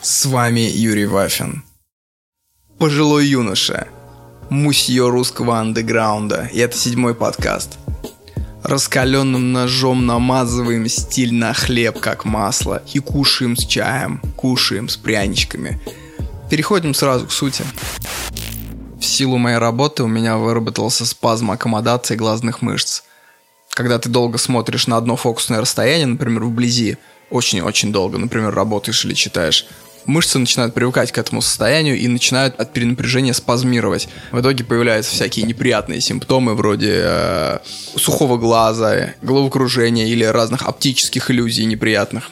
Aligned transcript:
С 0.00 0.26
вами 0.26 0.62
Юрий 0.62 1.06
Вафин. 1.06 1.62
Пожилой 2.80 3.28
юноша. 3.28 3.86
Мусье 4.50 5.08
русского 5.08 5.60
андеграунда. 5.60 6.50
И 6.52 6.58
это 6.58 6.76
седьмой 6.76 7.14
подкаст. 7.14 7.78
Раскаленным 8.64 9.52
ножом 9.52 10.04
намазываем 10.04 10.88
стиль 10.88 11.32
на 11.32 11.52
хлеб, 11.52 12.00
как 12.00 12.24
масло. 12.24 12.82
И 12.92 12.98
кушаем 12.98 13.56
с 13.56 13.64
чаем, 13.64 14.20
кушаем 14.34 14.88
с 14.88 14.96
пряничками. 14.96 15.80
Переходим 16.50 16.92
сразу 16.92 17.28
к 17.28 17.30
сути. 17.30 17.62
В 18.98 19.04
силу 19.04 19.36
моей 19.36 19.58
работы 19.58 20.02
у 20.02 20.08
меня 20.08 20.38
выработался 20.38 21.06
спазм 21.06 21.52
аккомодации 21.52 22.16
глазных 22.16 22.62
мышц. 22.62 23.03
Когда 23.74 23.98
ты 23.98 24.08
долго 24.08 24.38
смотришь 24.38 24.86
на 24.86 24.96
одно 24.96 25.16
фокусное 25.16 25.60
расстояние, 25.60 26.06
например, 26.06 26.44
вблизи, 26.44 26.96
очень-очень 27.30 27.92
долго, 27.92 28.18
например, 28.18 28.54
работаешь 28.54 29.04
или 29.04 29.14
читаешь, 29.14 29.66
мышцы 30.06 30.38
начинают 30.38 30.74
привыкать 30.74 31.10
к 31.10 31.18
этому 31.18 31.42
состоянию 31.42 31.98
и 31.98 32.06
начинают 32.06 32.60
от 32.60 32.72
перенапряжения 32.72 33.32
спазмировать. 33.32 34.08
В 34.30 34.40
итоге 34.40 34.62
появляются 34.62 35.10
всякие 35.10 35.44
неприятные 35.44 36.00
симптомы 36.00 36.54
вроде 36.54 37.00
э, 37.04 37.58
сухого 37.96 38.36
глаза, 38.36 39.14
головокружения 39.22 40.06
или 40.06 40.22
разных 40.22 40.62
оптических 40.62 41.32
иллюзий 41.32 41.64
неприятных. 41.64 42.30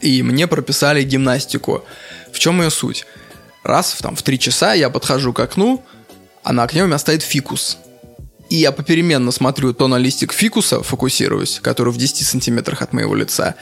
И 0.00 0.22
мне 0.22 0.46
прописали 0.46 1.02
гимнастику. 1.02 1.84
В 2.32 2.38
чем 2.38 2.62
ее 2.62 2.70
суть? 2.70 3.04
Раз 3.64 3.98
там, 4.00 4.16
в 4.16 4.22
три 4.22 4.38
часа 4.38 4.72
я 4.72 4.88
подхожу 4.88 5.34
к 5.34 5.40
окну, 5.40 5.84
а 6.42 6.54
на 6.54 6.62
окне 6.62 6.84
у 6.84 6.86
меня 6.86 6.98
стоит 6.98 7.22
фикус. 7.22 7.76
И 8.50 8.56
я 8.56 8.72
попеременно 8.72 9.30
смотрю 9.30 9.72
то 9.72 9.86
на 9.86 9.96
листик 9.96 10.32
фикуса, 10.32 10.82
фокусируюсь, 10.82 11.60
который 11.62 11.92
в 11.92 11.96
10 11.96 12.26
сантиметрах 12.26 12.82
от 12.82 12.92
моего 12.92 13.14
лица, 13.14 13.54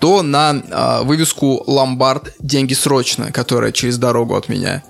то 0.00 0.22
на 0.22 0.52
э, 0.52 1.04
вывеску 1.04 1.62
«Ломбард. 1.68 2.34
Деньги 2.40 2.74
срочно», 2.74 3.30
которая 3.30 3.70
через 3.70 3.96
дорогу 3.96 4.34
от 4.34 4.48
меня 4.48 4.82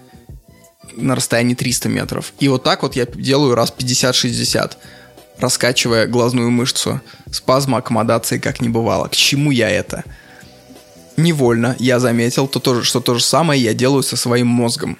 на 0.96 1.14
расстоянии 1.14 1.54
300 1.54 1.90
метров. 1.90 2.32
И 2.40 2.48
вот 2.48 2.62
так 2.62 2.82
вот 2.82 2.96
я 2.96 3.04
делаю 3.04 3.54
раз 3.54 3.72
50-60, 3.76 4.72
раскачивая 5.38 6.06
глазную 6.06 6.50
мышцу. 6.50 7.02
Спазма 7.30 7.78
аккомодации 7.78 8.38
как 8.38 8.62
не 8.62 8.70
бывало. 8.70 9.08
К 9.08 9.16
чему 9.16 9.50
я 9.50 9.68
это? 9.68 10.04
Невольно 11.18 11.76
я 11.78 12.00
заметил, 12.00 12.48
то 12.48 12.60
тоже, 12.60 12.82
что 12.82 13.00
то 13.00 13.14
же 13.14 13.22
самое 13.22 13.62
я 13.62 13.74
делаю 13.74 14.02
со 14.02 14.16
своим 14.16 14.46
мозгом. 14.46 14.96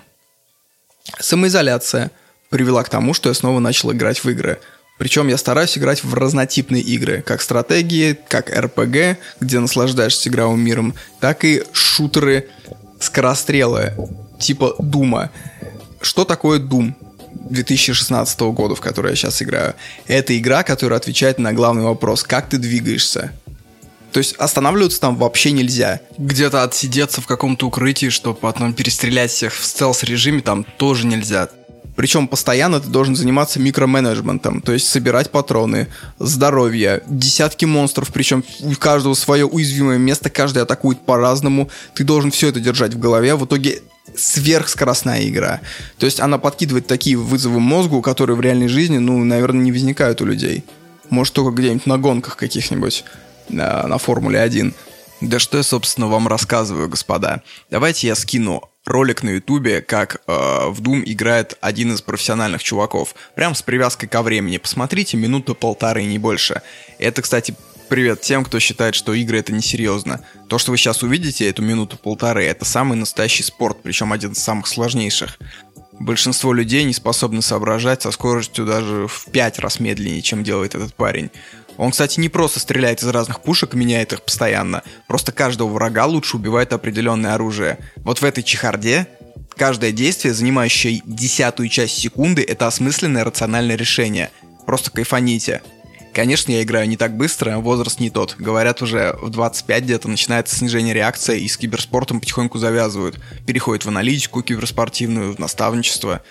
Самоизоляция– 1.19 2.11
привела 2.55 2.85
к 2.85 2.89
тому, 2.89 3.15
что 3.15 3.31
я 3.31 3.35
снова 3.35 3.59
начал 3.59 3.91
играть 3.91 4.23
в 4.23 4.31
игры. 4.31 4.61
Причем 4.97 5.27
я 5.27 5.37
стараюсь 5.39 5.77
играть 5.77 6.05
в 6.05 6.15
разнотипные 6.15 6.83
игры, 6.83 7.21
как 7.21 7.43
стратегии, 7.43 8.17
как 8.29 8.49
РПГ, 8.49 9.19
где 9.41 9.59
наслаждаешься 9.59 10.29
игровым 10.29 10.61
миром, 10.61 10.95
так 11.19 11.45
и 11.45 11.65
шутеры 11.73 12.49
скорострелы, 13.01 13.95
типа 14.39 14.77
Дума. 14.79 15.33
Что 16.01 16.25
такое 16.25 16.61
Doom? 16.61 16.95
2016 17.51 18.41
года, 18.53 18.77
в 18.77 18.81
которой 18.81 19.11
я 19.11 19.17
сейчас 19.17 19.43
играю. 19.43 19.75
Это 20.07 20.39
игра, 20.39 20.63
которая 20.63 21.01
отвечает 21.01 21.41
на 21.41 21.53
главный 21.53 21.83
вопрос, 21.83 22.23
как 22.23 22.49
ты 22.49 22.59
двигаешься. 22.59 23.33
То 24.13 24.19
есть 24.19 24.37
останавливаться 24.37 25.01
там 25.01 25.17
вообще 25.17 25.51
нельзя. 25.51 26.01
Где-то 26.19 26.63
отсидеться 26.63 27.21
в 27.21 27.27
каком-то 27.27 27.67
укрытии, 27.67 28.11
чтобы 28.11 28.39
потом 28.39 28.75
перестрелять 28.75 29.33
всех 29.33 29.53
в 29.55 29.65
стелс-режиме, 29.65 30.41
там 30.41 30.63
тоже 30.63 31.09
нельзя. 31.09 31.49
Причем 31.97 32.27
постоянно 32.27 32.81
ты 32.81 32.89
должен 32.89 33.15
заниматься 33.15 33.61
микроменеджментом, 33.61 34.61
то 34.61 34.73
есть 34.73 34.89
собирать 34.89 35.31
патроны, 35.31 35.89
здоровье, 36.19 37.03
десятки 37.07 37.65
монстров, 37.65 38.13
причем 38.13 38.45
у 38.61 38.75
каждого 38.75 39.15
свое 39.15 39.47
уязвимое 39.47 39.99
место, 39.99 40.31
каждый 40.31 40.63
атакует 40.63 41.01
по-разному. 41.01 41.71
Ты 41.95 42.05
должен 42.05 42.31
все 42.31 42.49
это 42.49 42.61
держать 42.61 42.95
в 42.95 42.99
голове. 42.99 43.37
В 43.37 43.45
итоге 43.45 43.83
сверхскоростная 44.17 45.27
игра. 45.29 45.61
То 45.99 46.07
есть 46.07 46.21
она 46.21 46.39
подкидывает 46.39 46.87
такие 46.87 47.17
вызовы 47.17 47.61
мозгу, 47.61 48.03
которые 48.03 48.37
в 48.37 48.41
реальной 48.41 48.69
жизни, 48.69 48.99
ну, 48.99 49.23
наверное, 49.25 49.63
не 49.63 49.73
возникают 49.73 50.21
у 50.21 50.27
людей. 50.27 50.65
Может, 51.11 51.35
только 51.35 51.57
где-нибудь 51.57 51.87
на 51.87 51.99
гонках 51.99 52.37
каких-нибудь 52.37 53.05
на, 53.49 53.87
на 53.87 53.99
Формуле 53.99 54.41
1. 54.41 54.75
Да 55.21 55.39
что 55.39 55.57
я, 55.57 55.63
собственно, 55.63 56.09
вам 56.09 56.29
рассказываю, 56.29 56.89
господа. 56.89 57.43
Давайте 57.71 58.09
я 58.09 58.15
скину 58.15 58.69
ролик 58.85 59.23
на 59.23 59.31
ютубе, 59.31 59.81
как 59.81 60.17
э, 60.27 60.33
в 60.69 60.81
Doom 60.81 61.03
играет 61.05 61.57
один 61.61 61.95
из 61.95 62.03
профессиональных 62.03 62.63
чуваков. 62.63 63.15
Прям 63.35 63.55
с 63.55 63.63
привязкой 63.63 64.09
ко 64.09 64.23
времени. 64.23 64.59
Посмотрите, 64.59 65.17
минута 65.17 65.55
полторы, 65.55 66.05
не 66.05 66.19
больше. 66.19 66.63
Это, 66.99 67.23
кстати, 67.23 67.55
привет 67.89 68.21
тем, 68.21 68.45
кто 68.45 68.59
считает, 68.59 68.95
что 68.95 69.15
игры 69.15 69.39
это 69.39 69.53
несерьезно. 69.53 70.21
То, 70.49 70.59
что 70.59 70.71
вы 70.71 70.77
сейчас 70.77 71.03
увидите, 71.03 71.49
эту 71.49 71.63
минуту 71.63 71.97
полторы, 71.97 72.45
это 72.45 72.65
самый 72.65 72.97
настоящий 72.97 73.43
спорт, 73.43 73.79
причем 73.83 74.13
один 74.13 74.33
из 74.33 74.39
самых 74.39 74.67
сложнейших. 74.67 75.39
Большинство 76.01 76.53
людей 76.53 76.83
не 76.85 76.93
способны 76.93 77.41
соображать 77.41 78.03
со 78.03 78.11
скоростью 78.11 78.67
даже 78.67 79.07
в 79.07 79.27
пять 79.31 79.61
раз 79.61 79.79
медленнее, 79.79 80.23
чем 80.23 80.43
делает 80.43 80.75
этот 80.75 80.93
парень. 80.95 81.31
Он, 81.77 81.91
кстати, 81.91 82.21
не 82.21 82.29
просто 82.29 82.61
стреляет 82.61 83.03
из 83.03 83.09
разных 83.09 83.41
пушек 83.41 83.75
и 83.75 83.77
меняет 83.77 84.13
их 84.13 84.23
постоянно, 84.23 84.83
просто 85.07 85.33
каждого 85.33 85.69
врага 85.69 86.07
лучше 86.07 86.37
убивает 86.37 86.73
определенное 86.73 87.35
оружие. 87.35 87.79
Вот 87.97 88.21
в 88.21 88.25
этой 88.25 88.43
чехарде 88.43 89.07
каждое 89.57 89.93
действие, 89.93 90.35
занимающее 90.35 91.03
десятую 91.05 91.69
часть 91.69 91.99
секунды, 91.99 92.43
это 92.43 92.67
осмысленное 92.67 93.25
рациональное 93.25 93.77
решение. 93.77 94.31
Просто 94.67 94.91
кайфаните. 94.91 95.63
Конечно, 96.15 96.53
я 96.53 96.63
играю 96.63 96.89
не 96.89 96.97
так 96.97 97.17
быстро, 97.17 97.59
возраст 97.59 97.99
не 97.99 98.09
тот. 98.09 98.37
Говорят, 98.39 98.83
уже 98.83 99.17
в 99.21 99.31
25 99.31 99.83
где-то 99.83 100.09
начинается 100.09 100.55
снижение 100.55 100.95
реакции, 100.95 101.41
и 101.41 101.49
с 101.49 101.57
киберспортом 101.57 102.21
потихоньку 102.21 102.59
завязывают. 102.59 103.21
Переходят 103.47 103.85
в 103.85 103.89
аналитику 103.89 104.43
киберспортивную, 104.43 105.35
в 105.35 105.41
наставничество. 105.41 106.23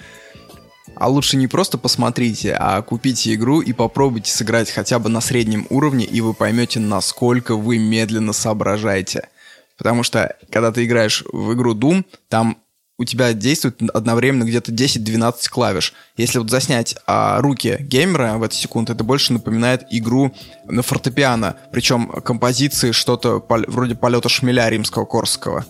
А 0.96 1.08
лучше 1.08 1.38
не 1.38 1.48
просто 1.48 1.78
посмотрите, 1.78 2.56
а 2.58 2.81
купите 2.81 3.34
игру 3.34 3.62
и 3.62 3.74
попробуйте 3.74 4.31
сыграть 4.31 4.70
хотя 4.72 5.00
бы 5.00 5.09
на 5.09 5.22
среднем 5.22 5.68
уровне, 5.70 6.06
и 6.06 6.22
вы 6.22 6.34
поймете, 6.34 6.80
насколько 6.80 7.56
вы 7.56 7.78
медленно 7.78 8.34
соображаете. 8.34 9.30
Потому 9.78 10.03
что, 10.03 10.36
когда 10.52 10.72
ты 10.72 10.86
играешь 10.86 11.24
в 11.32 11.53
игру 11.53 11.74
Doom, 11.74 12.06
там 12.30 12.58
у 13.00 13.06
тебя 13.06 13.34
действует 13.34 13.82
одновременно 13.94 14.44
где-то 14.44 14.72
10-12 14.72 15.50
клавиш. 15.50 15.94
Если 16.16 16.38
вот 16.38 16.50
заснять 16.50 16.96
а, 17.08 17.42
руки 17.42 17.78
геймера 17.82 18.38
в 18.38 18.44
эту 18.44 18.56
секунду, 18.56 18.94
это 18.94 19.03
больше 19.03 19.34
напоминает 19.34 19.84
игру 19.90 20.34
на 20.66 20.84
фортепиано. 20.84 21.58
Причем 21.72 22.08
композиции 22.08 22.92
что-то 22.92 23.40
пол- 23.40 23.66
вроде 23.68 23.96
полета 23.96 24.30
шмеля 24.30 24.70
римского-корского. 24.70 25.66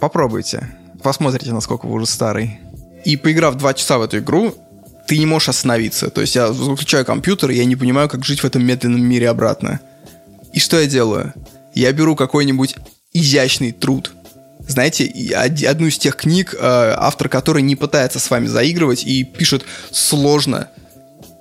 Попробуйте. 0.00 0.74
Посмотрите, 1.02 1.52
насколько 1.52 1.86
вы 1.86 1.94
уже 1.94 2.06
старый. 2.06 2.61
И 3.04 3.16
поиграв 3.16 3.56
два 3.56 3.74
часа 3.74 3.98
в 3.98 4.02
эту 4.02 4.18
игру, 4.18 4.54
ты 5.06 5.18
не 5.18 5.26
можешь 5.26 5.48
остановиться. 5.48 6.10
То 6.10 6.20
есть 6.20 6.36
я 6.36 6.48
выключаю 6.48 7.04
компьютер, 7.04 7.50
и 7.50 7.56
я 7.56 7.64
не 7.64 7.76
понимаю, 7.76 8.08
как 8.08 8.24
жить 8.24 8.40
в 8.40 8.44
этом 8.44 8.64
медленном 8.64 9.02
мире 9.02 9.28
обратно. 9.28 9.80
И 10.52 10.60
что 10.60 10.78
я 10.80 10.86
делаю? 10.86 11.34
Я 11.74 11.92
беру 11.92 12.16
какой-нибудь 12.16 12.76
изящный 13.12 13.72
труд. 13.72 14.12
Знаете, 14.68 15.06
одну 15.66 15.88
из 15.88 15.98
тех 15.98 16.16
книг, 16.16 16.54
э, 16.54 16.58
автор 16.60 17.28
которой 17.28 17.62
не 17.62 17.74
пытается 17.74 18.20
с 18.20 18.30
вами 18.30 18.46
заигрывать 18.46 19.04
и 19.04 19.24
пишет 19.24 19.64
сложно, 19.90 20.68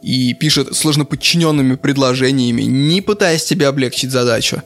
и 0.01 0.33
пишет 0.33 0.75
сложно 0.75 1.05
подчиненными 1.05 1.75
предложениями, 1.75 2.63
не 2.63 3.01
пытаясь 3.01 3.43
тебе 3.43 3.67
облегчить 3.67 4.09
задачу. 4.09 4.63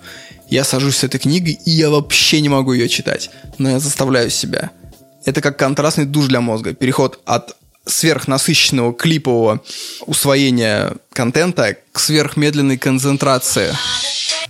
Я 0.50 0.64
сажусь 0.64 0.98
с 0.98 1.04
этой 1.04 1.20
книгой, 1.20 1.60
и 1.66 1.72
я 1.72 1.90
вообще 1.90 2.40
не 2.40 2.48
могу 2.48 2.72
ее 2.72 2.88
читать, 2.88 3.30
но 3.58 3.72
я 3.72 3.80
заставляю 3.80 4.30
себя– 4.30 4.72
это 5.26 5.42
как 5.42 5.58
контрастный 5.58 6.06
душ 6.06 6.28
для 6.28 6.40
мозга. 6.40 6.74
Переход 6.74 7.20
от 7.26 7.58
сверхнасыщенного 7.86 8.94
клипового 8.94 9.62
усвоения 10.06 10.94
контента 11.12 11.78
к 11.92 12.00
сверхмедленной 12.00 12.78
концентрации. 12.78 13.74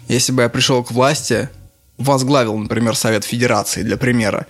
Если 0.08 0.32
бы 0.32 0.44
я 0.44 0.50
пришел 0.50 0.84
к 0.84 0.92
власти, 0.92 1.50
возглавил, 1.98 2.58
например, 2.58 2.96
Совет 2.96 3.26
Федерации, 3.26 3.82
для 3.82 3.98
примера, 3.98 4.46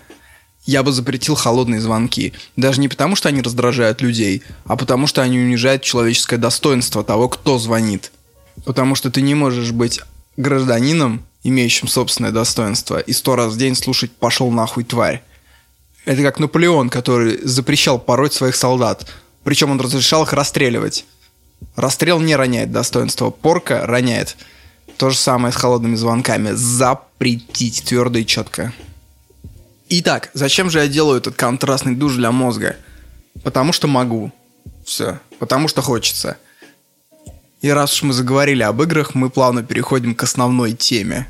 я 0.66 0.84
бы 0.84 0.92
запретил 0.92 1.36
холодные 1.36 1.80
звонки. 1.80 2.34
Даже 2.56 2.82
не 2.82 2.88
потому, 2.88 3.16
что 3.16 3.30
они 3.30 3.42
раздражают 3.42 4.02
людей, 4.02 4.44
а 4.66 4.76
потому, 4.76 5.06
что 5.08 5.22
они 5.22 5.40
унижают 5.40 5.84
человеческое 5.84 6.38
достоинство 6.38 7.04
того, 7.04 7.30
кто 7.30 7.60
звонит. 7.60 8.12
Потому 8.66 8.96
что 8.96 9.12
ты 9.12 9.22
не 9.22 9.36
можешь 9.36 9.72
быть 9.72 10.02
гражданином, 10.38 11.24
имеющим 11.44 11.88
собственное 11.88 12.32
достоинство, 12.32 13.00
и 13.00 13.14
сто 13.14 13.36
раз 13.36 13.54
в 13.54 13.58
день 13.58 13.76
слушать 13.76 14.12
«пошел 14.12 14.50
нахуй, 14.50 14.84
тварь». 14.84 15.24
Это 16.06 16.22
как 16.22 16.40
Наполеон, 16.40 16.90
который 16.90 17.40
запрещал 17.44 18.00
пороть 18.00 18.34
своих 18.34 18.56
солдат. 18.56 19.08
Причем 19.44 19.72
он 19.72 19.82
разрешал 19.82 20.24
их 20.24 20.34
расстреливать. 20.34 21.06
Расстрел 21.76 22.20
не 22.20 22.36
роняет 22.36 22.72
достоинство, 22.72 23.32
порка 23.32 23.86
роняет. 23.86 24.38
То 24.98 25.10
же 25.10 25.18
самое 25.18 25.52
с 25.52 25.58
холодными 25.58 25.96
звонками. 25.96 26.52
Запретить 26.52 27.84
твердо 27.84 28.20
и 28.20 28.26
четко. 28.26 28.74
Итак, 29.90 30.30
зачем 30.34 30.70
же 30.70 30.80
я 30.80 30.88
делаю 30.88 31.18
этот 31.18 31.36
контрастный 31.36 31.96
душ 31.96 32.16
для 32.16 32.32
мозга? 32.32 32.76
Потому 33.44 33.74
что 33.74 33.88
могу. 33.88 34.32
Все. 34.86 35.20
Потому 35.40 35.68
что 35.68 35.82
хочется. 35.82 36.38
И 37.62 37.70
раз 37.70 37.94
уж 37.94 38.04
мы 38.04 38.14
заговорили 38.14 38.62
об 38.64 38.82
играх, 38.82 39.16
мы 39.16 39.30
плавно 39.30 39.64
переходим 39.64 40.14
к 40.14 40.24
основной 40.24 40.74
теме. 40.74 41.28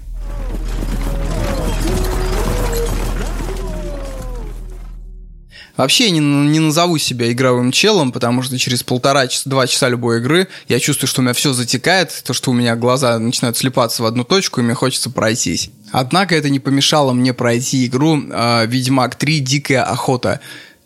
Вообще 5.77 6.05
я 6.05 6.11
не, 6.11 6.19
не 6.19 6.59
назову 6.59 6.97
себя 6.97 7.31
игровым 7.31 7.71
челом, 7.71 8.11
потому 8.11 8.41
что 8.41 8.57
через 8.57 8.83
полтора-два 8.83 9.67
часа 9.67 9.89
любой 9.89 10.19
игры 10.19 10.47
я 10.67 10.79
чувствую, 10.79 11.07
что 11.07 11.21
у 11.21 11.23
меня 11.23 11.33
все 11.33 11.53
затекает, 11.53 12.23
то, 12.25 12.33
что 12.33 12.51
у 12.51 12.53
меня 12.53 12.75
глаза 12.75 13.19
начинают 13.19 13.57
слепаться 13.57 14.03
в 14.03 14.05
одну 14.05 14.23
точку, 14.23 14.61
и 14.61 14.63
мне 14.63 14.73
хочется 14.73 15.09
пройтись. 15.09 15.69
Однако 15.91 16.35
это 16.35 16.49
не 16.49 16.59
помешало 16.59 17.13
мне 17.13 17.33
пройти 17.33 17.85
игру 17.85 18.21
э, 18.29 18.65
«Ведьмак 18.67 19.15
3. 19.15 19.39
Дикая 19.39 19.83
охота». 19.83 20.39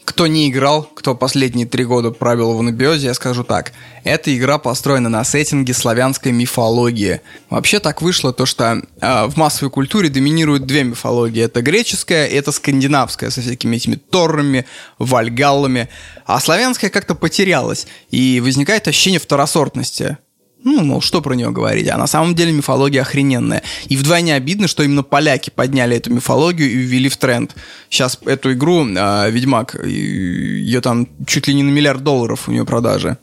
Кто 0.09 0.25
не 0.25 0.49
играл, 0.49 0.89
кто 0.95 1.13
последние 1.13 1.67
три 1.67 1.85
года 1.85 2.09
провел 2.09 2.53
в 2.53 2.59
анабиозе, 2.61 3.05
я 3.05 3.13
скажу 3.13 3.43
так. 3.43 3.73
Эта 4.03 4.35
игра 4.35 4.57
построена 4.57 5.07
на 5.07 5.23
сеттинге 5.23 5.75
славянской 5.75 6.31
мифологии. 6.31 7.21
Вообще 7.51 7.79
так 7.79 8.01
вышло 8.01 8.33
то, 8.33 8.47
что 8.47 8.81
э, 9.01 9.25
в 9.27 9.37
массовой 9.37 9.69
культуре 9.69 10.09
доминируют 10.09 10.65
две 10.65 10.83
мифологии. 10.83 11.43
Это 11.43 11.61
греческая 11.61 12.25
и 12.25 12.33
это 12.33 12.51
скандинавская, 12.51 13.29
со 13.29 13.41
всякими 13.41 13.75
этими 13.75 13.97
торрами, 13.97 14.65
вальгаллами. 14.97 15.89
А 16.25 16.39
славянская 16.39 16.89
как-то 16.89 17.13
потерялась. 17.13 17.85
И 18.09 18.41
возникает 18.43 18.87
ощущение 18.87 19.19
второсортности. 19.19 20.17
Ну, 20.63 20.83
мол, 20.83 21.01
что 21.01 21.21
про 21.21 21.35
нее 21.35 21.51
говорить? 21.51 21.87
А 21.87 21.97
на 21.97 22.07
самом 22.07 22.35
деле 22.35 22.51
мифология 22.51 23.01
охрененная. 23.01 23.63
И 23.87 23.95
вдвойне 23.95 24.35
обидно, 24.35 24.67
что 24.67 24.83
именно 24.83 25.03
поляки 25.03 25.49
подняли 25.49 25.95
эту 25.95 26.11
мифологию 26.11 26.69
и 26.69 26.75
ввели 26.75 27.07
в 27.07 27.17
тренд. 27.17 27.55
Сейчас 27.89 28.19
эту 28.25 28.51
игру 28.53 28.85
э, 28.85 29.31
Ведьмак, 29.31 29.75
ее 29.85 30.81
там 30.81 31.07
чуть 31.25 31.47
ли 31.47 31.53
не 31.53 31.63
на 31.63 31.69
миллиард 31.69 32.03
долларов 32.03 32.47
у 32.47 32.51
нее 32.51 32.65
продажи. 32.65 33.17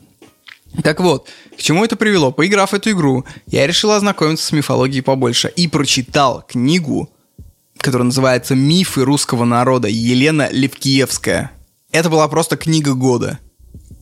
Так 0.83 0.99
вот, 0.99 1.27
к 1.57 1.61
чему 1.61 1.85
это 1.85 1.95
привело? 1.95 2.31
Поиграв 2.31 2.73
эту 2.73 2.91
игру, 2.91 3.25
я 3.47 3.67
решил 3.67 3.91
ознакомиться 3.91 4.45
с 4.45 4.51
мифологией 4.51 5.03
побольше 5.03 5.51
и 5.55 5.67
прочитал 5.67 6.43
книгу, 6.47 7.09
которая 7.77 8.05
называется 8.05 8.55
«Мифы 8.55 9.05
русского 9.05 9.45
народа» 9.45 9.87
Елена 9.87 10.49
Левкиевская. 10.51 11.51
Это 11.91 12.09
была 12.09 12.27
просто 12.27 12.57
книга 12.57 12.93
года. 12.93 13.39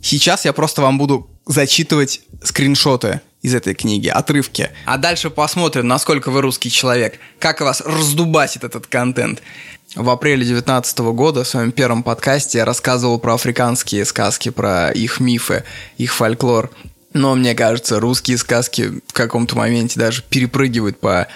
Сейчас 0.01 0.45
я 0.45 0.53
просто 0.53 0.81
вам 0.81 0.97
буду 0.97 1.29
зачитывать 1.45 2.21
скриншоты 2.43 3.21
из 3.45 3.53
этой 3.53 3.75
книги, 3.75 4.07
отрывки. 4.07 4.71
А 4.85 4.97
дальше 4.97 5.29
посмотрим, 5.29 5.87
насколько 5.87 6.31
вы 6.31 6.41
русский 6.41 6.71
человек, 6.71 7.19
как 7.39 7.61
вас 7.61 7.81
раздубасит 7.85 8.63
этот 8.63 8.87
контент. 8.87 9.41
В 9.95 10.09
апреле 10.09 10.43
2019 10.43 10.97
года 11.13 11.43
в 11.43 11.47
своем 11.47 11.71
первом 11.71 12.01
подкасте 12.01 12.57
я 12.57 12.65
рассказывал 12.65 13.19
про 13.19 13.35
африканские 13.35 14.03
сказки, 14.03 14.49
про 14.49 14.89
их 14.89 15.19
мифы, 15.19 15.63
их 15.97 16.13
фольклор. 16.13 16.71
Но 17.13 17.35
мне 17.35 17.53
кажется, 17.53 17.99
русские 17.99 18.37
сказки 18.37 18.99
в 19.07 19.13
каком-то 19.13 19.55
моменте 19.55 19.99
даже 19.99 20.23
перепрыгивают 20.23 20.99
по 20.99 21.27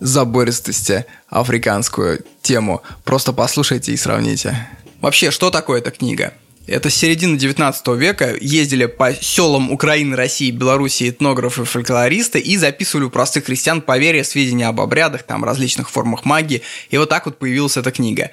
забористости 0.00 1.04
африканскую 1.28 2.24
тему. 2.40 2.82
Просто 3.04 3.32
послушайте 3.32 3.92
и 3.92 3.96
сравните. 3.96 4.68
Вообще, 5.02 5.30
что 5.30 5.50
такое 5.50 5.80
эта 5.80 5.90
книга? 5.90 6.32
Это 6.68 6.90
середина 6.90 7.38
19 7.38 7.86
века. 7.96 8.36
Ездили 8.38 8.84
по 8.84 9.14
селам 9.14 9.72
Украины, 9.72 10.14
России, 10.14 10.50
Белоруссии 10.50 11.08
этнографы, 11.08 11.64
фольклористы 11.64 12.40
и 12.40 12.58
записывали 12.58 13.06
у 13.06 13.10
простых 13.10 13.44
крестьян 13.44 13.80
поверья, 13.80 14.22
сведения 14.22 14.68
об 14.68 14.78
обрядах, 14.78 15.22
там, 15.22 15.44
различных 15.44 15.88
формах 15.88 16.26
магии. 16.26 16.60
И 16.90 16.98
вот 16.98 17.08
так 17.08 17.24
вот 17.24 17.38
появилась 17.38 17.78
эта 17.78 17.90
книга. 17.90 18.32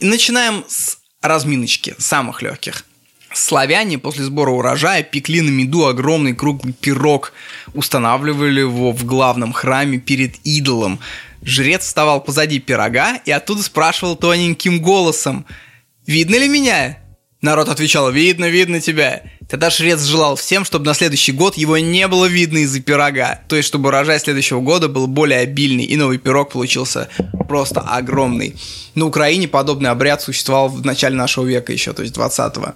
И 0.00 0.06
начинаем 0.06 0.64
с 0.66 0.98
разминочки, 1.22 1.94
самых 1.98 2.42
легких. 2.42 2.84
Славяне 3.32 3.96
после 3.96 4.24
сбора 4.24 4.50
урожая 4.50 5.04
пекли 5.04 5.42
на 5.42 5.50
меду 5.50 5.86
огромный 5.86 6.34
круглый 6.34 6.72
пирог, 6.72 7.32
устанавливали 7.72 8.60
его 8.60 8.90
в 8.90 9.04
главном 9.04 9.52
храме 9.52 9.98
перед 9.98 10.44
идолом. 10.44 10.98
Жрец 11.44 11.84
вставал 11.84 12.20
позади 12.20 12.58
пирога 12.58 13.20
и 13.24 13.30
оттуда 13.30 13.62
спрашивал 13.62 14.16
тоненьким 14.16 14.80
голосом– 14.80 15.46
«Видно 16.06 16.36
ли 16.36 16.48
меня?» 16.48 16.98
Народ 17.40 17.68
отвечал 17.68 18.10
«Видно, 18.10 18.46
видно 18.46 18.80
тебя». 18.80 19.22
Тогда 19.50 19.70
шрец 19.70 20.02
желал 20.02 20.36
всем, 20.36 20.64
чтобы 20.64 20.86
на 20.86 20.94
следующий 20.94 21.32
год 21.32 21.56
его 21.56 21.76
не 21.76 22.08
было 22.08 22.24
видно 22.24 22.58
из-за 22.58 22.80
пирога. 22.80 23.40
То 23.48 23.56
есть, 23.56 23.68
чтобы 23.68 23.88
урожай 23.88 24.18
следующего 24.18 24.60
года 24.60 24.88
был 24.88 25.06
более 25.06 25.40
обильный, 25.40 25.84
и 25.84 25.96
новый 25.96 26.16
пирог 26.16 26.52
получился 26.52 27.08
просто 27.46 27.80
огромный. 27.80 28.56
На 28.94 29.04
Украине 29.04 29.46
подобный 29.46 29.90
обряд 29.90 30.22
существовал 30.22 30.70
в 30.70 30.84
начале 30.86 31.16
нашего 31.16 31.44
века 31.44 31.72
еще, 31.72 31.92
то 31.92 32.02
есть 32.02 32.16
20-го. 32.16 32.74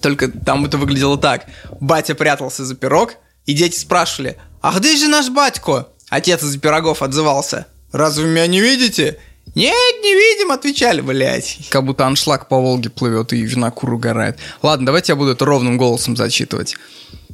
Только 0.00 0.28
там 0.28 0.64
это 0.64 0.78
выглядело 0.78 1.16
так. 1.16 1.46
Батя 1.80 2.16
прятался 2.16 2.64
за 2.64 2.74
пирог, 2.74 3.14
и 3.46 3.54
дети 3.54 3.78
спрашивали 3.78 4.36
«А 4.60 4.76
где 4.76 4.96
же 4.96 5.06
наш 5.06 5.30
батько?» 5.30 5.88
Отец 6.08 6.42
из 6.42 6.56
пирогов 6.56 7.02
отзывался 7.02 7.66
«Разве 7.92 8.26
меня 8.26 8.46
не 8.48 8.60
видите?» 8.60 9.18
Нет, 9.54 10.02
не 10.02 10.14
видим, 10.14 10.50
отвечали, 10.50 11.00
блядь. 11.02 11.58
Как 11.68 11.84
будто 11.84 12.06
аншлаг 12.06 12.48
по 12.48 12.58
Волге 12.58 12.88
плывет 12.88 13.32
и 13.32 13.42
винокур 13.42 13.92
угорает. 13.94 14.38
Ладно, 14.62 14.86
давайте 14.86 15.12
я 15.12 15.16
буду 15.16 15.32
это 15.32 15.44
ровным 15.44 15.76
голосом 15.76 16.16
зачитывать. 16.16 16.76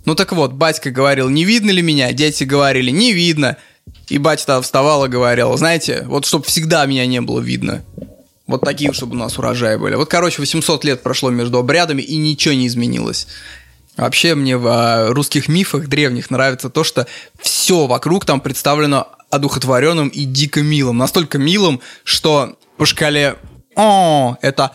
Ну 0.04 0.14
так 0.14 0.32
вот, 0.32 0.52
батька 0.52 0.90
говорил, 0.90 1.28
не 1.28 1.44
видно 1.44 1.70
ли 1.70 1.82
меня? 1.82 2.12
Дети 2.12 2.44
говорили, 2.44 2.90
не 2.90 3.12
видно. 3.12 3.56
И 4.08 4.18
батя 4.18 4.46
тогда 4.46 4.62
вставал 4.62 5.04
и 5.04 5.08
говорил, 5.08 5.56
знаете, 5.56 6.04
вот 6.06 6.24
чтобы 6.24 6.44
всегда 6.44 6.86
меня 6.86 7.06
не 7.06 7.20
было 7.20 7.40
видно. 7.40 7.84
Вот 8.46 8.62
такие, 8.62 8.92
чтобы 8.94 9.14
у 9.14 9.18
нас 9.18 9.38
урожаи 9.38 9.76
были. 9.76 9.94
Вот, 9.94 10.08
короче, 10.08 10.40
800 10.40 10.84
лет 10.84 11.02
прошло 11.02 11.30
между 11.30 11.58
обрядами, 11.58 12.00
и 12.00 12.16
ничего 12.16 12.54
не 12.54 12.66
изменилось. 12.66 13.26
Вообще 13.98 14.34
мне 14.34 14.56
в 14.56 14.66
а, 14.66 15.08
русских 15.12 15.48
мифах 15.48 15.88
древних 15.88 16.30
нравится 16.30 16.70
то, 16.70 16.84
что 16.84 17.06
все 17.38 17.86
вокруг 17.86 18.24
там 18.24 18.40
представлено 18.40 19.08
одухотворенным 19.30 20.08
и 20.08 20.24
дико 20.24 20.62
милым. 20.62 20.98
Настолько 20.98 21.38
милым, 21.38 21.80
что 22.04 22.56
по 22.76 22.86
шкале 22.86 23.36
«О» 23.76 24.36
это 24.40 24.72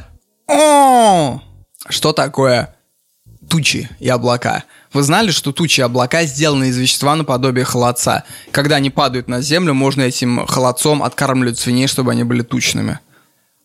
«О». 0.48 1.42
Что 1.90 2.14
такое 2.14 2.76
тучи 3.50 3.90
и 4.00 4.08
облака? 4.10 4.64
Вы 4.94 5.04
знали, 5.04 5.32
что 5.32 5.52
тучи 5.52 5.82
и 5.82 5.84
облака 5.84 6.24
сделаны 6.26 6.70
из 6.70 6.78
вещества 6.78 7.16
наподобие 7.16 7.66
холодца? 7.66 8.24
Когда 8.52 8.78
они 8.78 8.90
падают 8.90 9.28
на 9.28 9.42
землю, 9.42 9.74
можно 9.74 10.02
этим 10.02 10.46
холодцом 10.46 11.04
откармливать 11.04 11.60
свиней, 11.60 11.88
чтобы 11.88 12.12
они 12.12 12.24
были 12.24 12.42
тучными. 12.42 13.00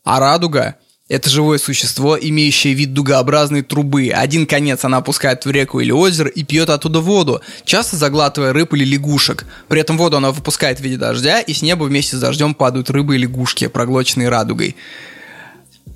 А 0.04 0.20
радуга– 0.20 0.76
это 1.08 1.30
живое 1.30 1.58
существо, 1.58 2.18
имеющее 2.20 2.74
вид 2.74 2.92
дугообразной 2.92 3.62
трубы. 3.62 4.10
Один 4.14 4.46
конец 4.46 4.84
она 4.84 4.98
опускает 4.98 5.44
в 5.46 5.50
реку 5.50 5.80
или 5.80 5.90
озеро 5.90 6.28
и 6.28 6.44
пьет 6.44 6.68
оттуда 6.68 7.00
воду, 7.00 7.40
часто 7.64 7.96
заглатывая 7.96 8.52
рыб 8.52 8.74
или 8.74 8.84
лягушек. 8.84 9.46
При 9.68 9.80
этом 9.80 9.96
воду 9.96 10.18
она 10.18 10.32
выпускает 10.32 10.78
в 10.78 10.82
виде 10.82 10.98
дождя, 10.98 11.40
и 11.40 11.54
с 11.54 11.62
неба 11.62 11.84
вместе 11.84 12.16
с 12.16 12.20
дождем 12.20 12.54
падают 12.54 12.90
рыбы 12.90 13.16
и 13.16 13.18
лягушки, 13.18 13.68
проглоченные 13.68 14.28
радугой. 14.28 14.76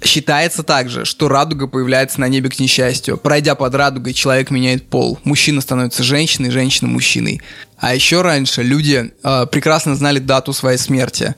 Считается 0.03 0.63
также, 0.63 1.05
что 1.05 1.29
радуга 1.29 1.69
появляется 1.69 2.19
на 2.21 2.27
небе 2.27 2.49
к 2.49 2.59
несчастью. 2.59 3.19
Пройдя 3.19 3.55
под 3.55 3.75
радугой, 3.75 4.15
человек 4.15 4.51
меняет 4.51 4.89
пол. 4.89 5.19
Мужчина 5.23 5.61
становится 5.61 6.03
женщиной, 6.03 6.51
женщина 6.51 6.89
мужчиной. 6.89 7.41
А 7.77 7.95
еще 7.95 8.23
раньше 8.23 8.63
люди 8.63 9.13
э, 9.23 9.47
прекрасно 9.47 9.95
знали 9.95 10.19
дату 10.19 10.53
своей 10.53 10.79
смерти. 10.79 11.37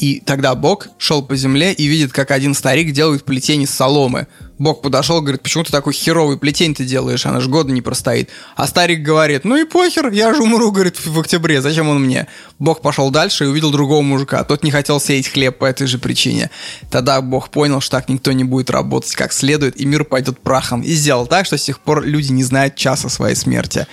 И 0.00 0.20
тогда 0.24 0.54
Бог 0.54 0.88
шел 0.98 1.22
по 1.22 1.36
земле 1.36 1.72
и 1.72 1.86
видит, 1.86 2.12
как 2.12 2.30
один 2.30 2.54
старик 2.54 2.92
делает 2.92 3.24
плетень 3.24 3.62
из 3.62 3.70
соломы. 3.70 4.26
Бог 4.58 4.80
подошел 4.80 5.18
и 5.18 5.20
говорит, 5.20 5.42
почему 5.42 5.64
ты 5.64 5.72
такой 5.72 5.92
херовый 5.92 6.38
плетень 6.38 6.74
ты 6.74 6.84
делаешь, 6.84 7.26
она 7.26 7.40
же 7.40 7.48
года 7.48 7.72
не 7.72 7.82
простоит. 7.82 8.30
А 8.54 8.66
старик 8.66 9.02
говорит, 9.02 9.44
ну 9.44 9.56
и 9.56 9.64
похер, 9.64 10.10
я 10.10 10.32
же 10.32 10.42
умру, 10.42 10.70
говорит, 10.70 11.04
в 11.04 11.18
октябре, 11.18 11.60
зачем 11.60 11.88
он 11.88 12.02
мне? 12.02 12.28
Бог 12.58 12.80
пошел 12.80 13.10
дальше 13.10 13.44
и 13.44 13.46
увидел 13.48 13.70
другого 13.70 14.02
мужика, 14.02 14.44
тот 14.44 14.62
не 14.62 14.70
хотел 14.70 15.00
сеять 15.00 15.28
хлеб 15.28 15.58
по 15.58 15.64
этой 15.64 15.86
же 15.86 15.98
причине. 15.98 16.50
Тогда 16.90 17.20
Бог 17.20 17.50
понял, 17.50 17.80
что 17.80 17.98
так 17.98 18.08
никто 18.08 18.32
не 18.32 18.44
будет 18.44 18.70
работать 18.70 19.14
как 19.14 19.32
следует, 19.32 19.80
и 19.80 19.84
мир 19.84 20.04
пойдет 20.04 20.38
прахом. 20.38 20.82
И 20.82 20.92
сделал 20.92 21.26
так, 21.26 21.44
что 21.44 21.58
с 21.58 21.64
тех 21.64 21.80
пор 21.80 22.04
люди 22.04 22.30
не 22.30 22.44
знают 22.44 22.76
часа 22.76 23.08
своей 23.08 23.34
смерти. 23.34 23.86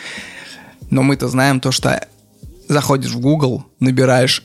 Но 0.92 1.02
мы-то 1.04 1.28
знаем 1.28 1.60
то, 1.60 1.72
что 1.72 2.08
заходишь 2.68 3.12
в 3.12 3.20
Google, 3.20 3.66
набираешь 3.80 4.44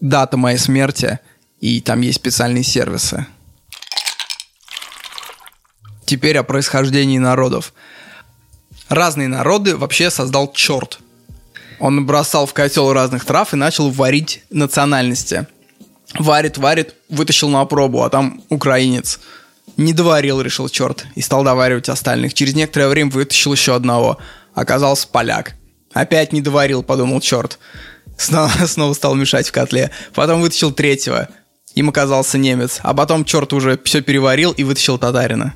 дата 0.00 0.36
моей 0.36 0.58
смерти, 0.58 1.18
и 1.60 1.80
там 1.80 2.00
есть 2.00 2.18
специальные 2.18 2.64
сервисы. 2.64 3.26
Теперь 6.04 6.38
о 6.38 6.42
происхождении 6.42 7.18
народов. 7.18 7.74
Разные 8.88 9.28
народы 9.28 9.76
вообще 9.76 10.10
создал 10.10 10.52
черт. 10.52 11.00
Он 11.78 12.06
бросал 12.06 12.46
в 12.46 12.54
котел 12.54 12.92
разных 12.92 13.24
трав 13.24 13.52
и 13.52 13.56
начал 13.56 13.90
варить 13.90 14.42
национальности. 14.50 15.46
Варит, 16.18 16.56
варит, 16.56 16.94
вытащил 17.08 17.50
на 17.50 17.64
пробу, 17.66 18.02
а 18.02 18.10
там 18.10 18.42
украинец. 18.48 19.20
Не 19.76 19.92
доварил, 19.92 20.40
решил 20.40 20.68
черт, 20.68 21.06
и 21.14 21.20
стал 21.20 21.44
доваривать 21.44 21.88
остальных. 21.88 22.34
Через 22.34 22.54
некоторое 22.54 22.88
время 22.88 23.10
вытащил 23.10 23.52
еще 23.52 23.74
одного. 23.74 24.18
Оказался 24.54 25.06
поляк. 25.06 25.54
Опять 25.92 26.32
не 26.32 26.40
доварил, 26.40 26.82
подумал 26.82 27.20
черт. 27.20 27.58
Снова, 28.18 28.50
снова 28.66 28.92
стал 28.92 29.14
мешать 29.14 29.48
в 29.48 29.52
котле. 29.52 29.90
Потом 30.14 30.42
вытащил 30.42 30.72
третьего. 30.72 31.28
Им 31.74 31.88
оказался 31.88 32.36
немец. 32.36 32.80
А 32.82 32.92
потом 32.92 33.24
черт 33.24 33.52
уже 33.52 33.78
все 33.84 34.02
переварил 34.02 34.52
и 34.52 34.64
вытащил 34.64 34.98
татарина. 34.98 35.54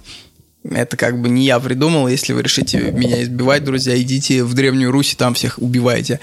Это 0.64 0.96
как 0.96 1.20
бы 1.20 1.28
не 1.28 1.44
я 1.44 1.58
придумал. 1.58 2.06
Если 2.06 2.32
вы 2.32 2.42
решите 2.42 2.78
меня 2.78 3.22
избивать, 3.22 3.64
друзья, 3.64 4.00
идите 4.00 4.44
в 4.44 4.54
Древнюю 4.54 4.92
Русь 4.92 5.12
и 5.12 5.16
там 5.16 5.34
всех 5.34 5.58
убивайте. 5.58 6.20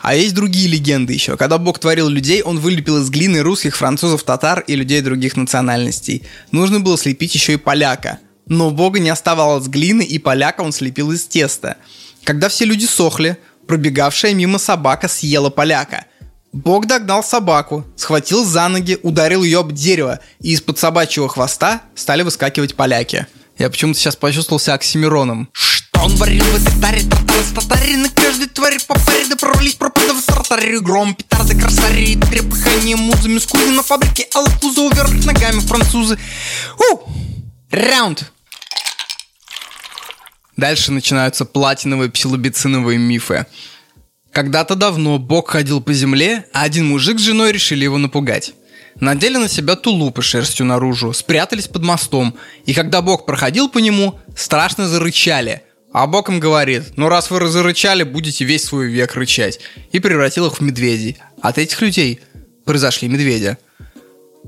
А 0.00 0.14
есть 0.14 0.34
другие 0.34 0.68
легенды 0.68 1.12
еще. 1.12 1.36
Когда 1.36 1.58
Бог 1.58 1.78
творил 1.78 2.08
людей, 2.08 2.42
он 2.42 2.58
вылепил 2.58 3.02
из 3.02 3.10
глины 3.10 3.40
русских, 3.40 3.76
французов, 3.76 4.22
татар 4.22 4.60
и 4.60 4.74
людей 4.74 5.02
других 5.02 5.36
национальностей. 5.36 6.22
Нужно 6.50 6.80
было 6.80 6.96
слепить 6.96 7.34
еще 7.34 7.54
и 7.54 7.56
поляка. 7.56 8.18
Но 8.46 8.70
Бога 8.70 9.00
не 9.00 9.10
оставалось 9.10 9.66
глины, 9.66 10.02
и 10.02 10.18
поляка 10.18 10.62
он 10.62 10.72
слепил 10.72 11.12
из 11.12 11.24
теста. 11.24 11.76
Когда 12.24 12.48
все 12.48 12.64
люди 12.64 12.86
сохли, 12.86 13.36
пробегавшая 13.68 14.34
мимо 14.34 14.58
собака 14.58 15.06
съела 15.06 15.50
поляка. 15.50 16.06
Бог 16.52 16.86
догнал 16.86 17.22
собаку, 17.22 17.84
схватил 17.94 18.44
за 18.44 18.66
ноги, 18.68 18.98
ударил 19.02 19.44
ее 19.44 19.60
об 19.60 19.72
дерево, 19.72 20.18
и 20.40 20.52
из-под 20.52 20.78
собачьего 20.78 21.28
хвоста 21.28 21.82
стали 21.94 22.22
выскакивать 22.22 22.74
поляки. 22.74 23.26
Я 23.58 23.68
почему-то 23.68 23.98
сейчас 23.98 24.16
почувствовал 24.16 24.58
себя 24.58 24.74
Оксимироном. 24.74 25.48
Что 25.52 26.00
он 26.00 26.16
варил 26.16 26.44
в 26.44 26.66
этой 26.66 26.80
таре, 26.80 27.02
статари 27.50 27.96
На 27.96 28.08
каждой 28.08 28.48
твари 28.48 28.78
по 28.86 28.94
паре, 28.94 29.26
да 29.28 29.36
прорвались 29.36 29.74
пропада 29.74 30.14
в 30.14 30.20
стратаре 30.20 30.80
Гром, 30.80 31.14
петарды, 31.14 31.58
красари, 31.58 32.16
трепыхание 32.16 32.96
музами 32.96 33.38
Скузи 33.38 33.70
на 33.70 33.82
фабрике, 33.82 34.26
алакуза 34.34 34.80
уверх 34.82 35.24
ногами 35.24 35.60
французы 35.60 36.18
У! 36.92 37.00
Раунд! 37.70 38.32
Дальше 40.58 40.90
начинаются 40.90 41.44
платиновые 41.44 42.10
псилобициновые 42.10 42.98
мифы. 42.98 43.46
Когда-то 44.32 44.74
давно 44.74 45.18
Бог 45.18 45.50
ходил 45.50 45.80
по 45.80 45.92
земле, 45.92 46.46
а 46.52 46.64
один 46.64 46.88
мужик 46.88 47.20
с 47.20 47.22
женой 47.22 47.52
решили 47.52 47.84
его 47.84 47.96
напугать. 47.96 48.54
Надели 48.96 49.36
на 49.36 49.48
себя 49.48 49.76
тулупы 49.76 50.20
шерстью 50.20 50.66
наружу, 50.66 51.12
спрятались 51.12 51.68
под 51.68 51.84
мостом, 51.84 52.34
и 52.66 52.74
когда 52.74 53.02
Бог 53.02 53.24
проходил 53.24 53.68
по 53.68 53.78
нему, 53.78 54.18
страшно 54.36 54.88
зарычали. 54.88 55.62
А 55.92 56.08
Бог 56.08 56.28
им 56.28 56.40
говорит, 56.40 56.96
ну 56.96 57.08
раз 57.08 57.30
вы 57.30 57.46
зарычали, 57.46 58.02
будете 58.02 58.44
весь 58.44 58.64
свой 58.64 58.88
век 58.88 59.14
рычать. 59.14 59.60
И 59.92 60.00
превратил 60.00 60.46
их 60.46 60.54
в 60.54 60.60
медведей. 60.60 61.18
От 61.40 61.58
этих 61.58 61.80
людей 61.80 62.18
произошли 62.64 63.06
медведя. 63.06 63.58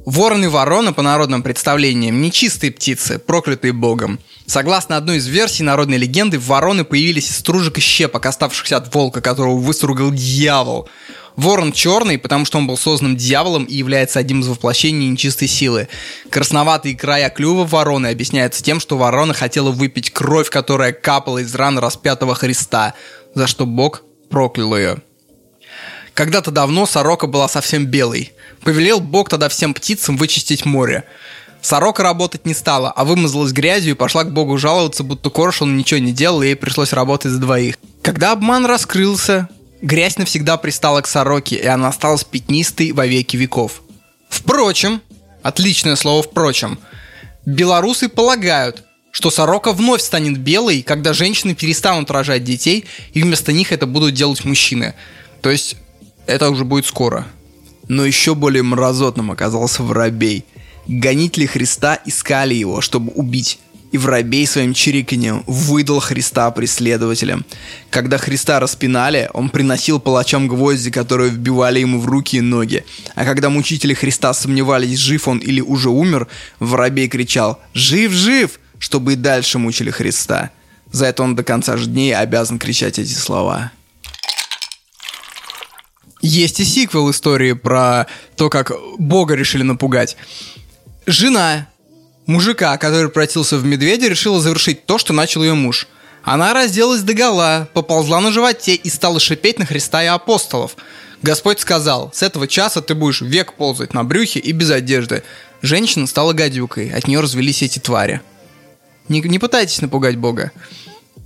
Ворон 0.04 0.44
и 0.44 0.48
ворона, 0.48 0.92
по 0.92 1.02
народным 1.02 1.44
представлениям, 1.44 2.20
нечистые 2.20 2.72
птицы, 2.72 3.20
проклятые 3.20 3.72
богом. 3.72 4.18
Согласно 4.50 4.96
одной 4.96 5.18
из 5.18 5.28
версий 5.28 5.62
народной 5.62 5.96
легенды, 5.96 6.36
вороны 6.36 6.82
появились 6.82 7.30
из 7.30 7.36
стружек 7.36 7.78
и 7.78 7.80
щепок, 7.80 8.26
оставшихся 8.26 8.78
от 8.78 8.92
волка, 8.92 9.20
которого 9.20 9.56
выстругал 9.56 10.10
дьявол. 10.10 10.88
Ворон 11.36 11.70
черный, 11.70 12.18
потому 12.18 12.44
что 12.44 12.58
он 12.58 12.66
был 12.66 12.76
создан 12.76 13.14
дьяволом 13.14 13.62
и 13.62 13.76
является 13.76 14.18
одним 14.18 14.40
из 14.40 14.48
воплощений 14.48 15.06
нечистой 15.06 15.46
силы. 15.46 15.86
Красноватые 16.30 16.96
края 16.96 17.30
клюва 17.30 17.64
вороны 17.64 18.08
объясняются 18.08 18.60
тем, 18.60 18.80
что 18.80 18.98
ворона 18.98 19.34
хотела 19.34 19.70
выпить 19.70 20.10
кровь, 20.10 20.50
которая 20.50 20.90
капала 20.90 21.38
из 21.38 21.54
ран 21.54 21.78
распятого 21.78 22.34
Христа, 22.34 22.94
за 23.36 23.46
что 23.46 23.66
Бог 23.66 24.02
проклял 24.30 24.76
ее. 24.76 24.96
Когда-то 26.12 26.50
давно 26.50 26.86
сорока 26.86 27.28
была 27.28 27.48
совсем 27.48 27.86
белой. 27.86 28.32
Повелел 28.64 28.98
Бог 28.98 29.28
тогда 29.28 29.48
всем 29.48 29.74
птицам 29.74 30.16
вычистить 30.16 30.66
море. 30.66 31.04
Сорока 31.62 32.02
работать 32.02 32.46
не 32.46 32.54
стала, 32.54 32.90
а 32.90 33.04
вымазалась 33.04 33.52
грязью 33.52 33.92
и 33.92 33.96
пошла 33.96 34.24
к 34.24 34.32
Богу 34.32 34.56
жаловаться, 34.56 35.04
будто 35.04 35.30
Коршун 35.30 35.76
ничего 35.76 36.00
не 36.00 36.12
делал, 36.12 36.42
и 36.42 36.46
ей 36.46 36.56
пришлось 36.56 36.92
работать 36.92 37.32
за 37.32 37.38
двоих. 37.38 37.76
Когда 38.02 38.32
обман 38.32 38.64
раскрылся, 38.64 39.48
грязь 39.82 40.16
навсегда 40.16 40.56
пристала 40.56 41.02
к 41.02 41.06
сороке, 41.06 41.56
и 41.56 41.66
она 41.66 41.88
осталась 41.88 42.24
пятнистой 42.24 42.92
во 42.92 43.06
веки 43.06 43.36
веков. 43.36 43.82
Впрочем, 44.28 45.02
отличное 45.42 45.96
слово 45.96 46.22
«впрочем», 46.22 46.78
белорусы 47.44 48.08
полагают, 48.08 48.84
что 49.10 49.30
сорока 49.30 49.72
вновь 49.72 50.02
станет 50.02 50.38
белой, 50.38 50.82
когда 50.82 51.12
женщины 51.12 51.54
перестанут 51.54 52.10
рожать 52.10 52.44
детей, 52.44 52.86
и 53.12 53.22
вместо 53.22 53.52
них 53.52 53.72
это 53.72 53.86
будут 53.86 54.14
делать 54.14 54.44
мужчины. 54.44 54.94
То 55.42 55.50
есть 55.50 55.76
это 56.26 56.48
уже 56.50 56.64
будет 56.64 56.86
скоро. 56.86 57.26
Но 57.88 58.04
еще 58.04 58.34
более 58.34 58.62
мразотным 58.62 59.32
оказался 59.32 59.82
воробей. 59.82 60.44
Гонители 60.86 61.46
Христа 61.46 61.98
искали 62.04 62.54
его, 62.54 62.80
чтобы 62.80 63.12
убить. 63.12 63.58
И 63.92 63.98
воробей 63.98 64.46
своим 64.46 64.72
чириканьем 64.72 65.42
выдал 65.48 65.98
Христа 65.98 66.48
преследователям. 66.52 67.44
Когда 67.90 68.18
Христа 68.18 68.60
распинали, 68.60 69.28
он 69.34 69.50
приносил 69.50 69.98
палачам 69.98 70.46
гвозди, 70.46 70.92
которые 70.92 71.30
вбивали 71.30 71.80
ему 71.80 71.98
в 71.98 72.06
руки 72.06 72.36
и 72.36 72.40
ноги. 72.40 72.84
А 73.16 73.24
когда 73.24 73.50
мучители 73.50 73.94
Христа 73.94 74.32
сомневались, 74.32 74.96
жив 74.96 75.26
он 75.26 75.38
или 75.38 75.60
уже 75.60 75.90
умер, 75.90 76.28
воробей 76.60 77.08
кричал 77.08 77.58
«Жив, 77.74 78.12
жив!», 78.12 78.60
чтобы 78.78 79.14
и 79.14 79.16
дальше 79.16 79.58
мучили 79.58 79.90
Христа. 79.90 80.50
За 80.92 81.06
это 81.06 81.24
он 81.24 81.34
до 81.34 81.42
конца 81.42 81.76
дней 81.76 82.14
обязан 82.14 82.58
кричать 82.58 82.98
эти 82.98 83.12
слова. 83.12 83.72
Есть 86.22 86.60
и 86.60 86.64
сиквел 86.64 87.10
истории 87.10 87.52
про 87.52 88.06
то, 88.36 88.50
как 88.50 88.72
Бога 88.98 89.34
решили 89.34 89.62
напугать. 89.62 90.16
Жена 91.10 91.66
мужика, 92.26 92.76
который 92.76 93.08
превратился 93.08 93.56
в 93.56 93.64
медведя, 93.64 94.06
решила 94.06 94.40
завершить 94.40 94.86
то, 94.86 94.96
что 94.96 95.12
начал 95.12 95.42
ее 95.42 95.54
муж. 95.54 95.88
Она 96.22 96.54
разделась 96.54 97.02
до 97.02 97.14
гола, 97.14 97.68
поползла 97.72 98.20
на 98.20 98.30
животе 98.30 98.76
и 98.76 98.88
стала 98.88 99.18
шипеть 99.18 99.58
на 99.58 99.66
Христа 99.66 100.04
и 100.04 100.06
апостолов. 100.06 100.76
Господь 101.22 101.58
сказал, 101.58 102.12
с 102.14 102.22
этого 102.22 102.46
часа 102.46 102.80
ты 102.80 102.94
будешь 102.94 103.22
век 103.22 103.54
ползать 103.54 103.92
на 103.92 104.04
брюхе 104.04 104.38
и 104.38 104.52
без 104.52 104.70
одежды. 104.70 105.24
Женщина 105.62 106.06
стала 106.06 106.32
гадюкой, 106.32 106.90
от 106.92 107.08
нее 107.08 107.18
развелись 107.18 107.62
эти 107.62 107.80
твари. 107.80 108.20
Не, 109.08 109.20
не 109.20 109.40
пытайтесь 109.40 109.80
напугать 109.80 110.16
Бога. 110.16 110.52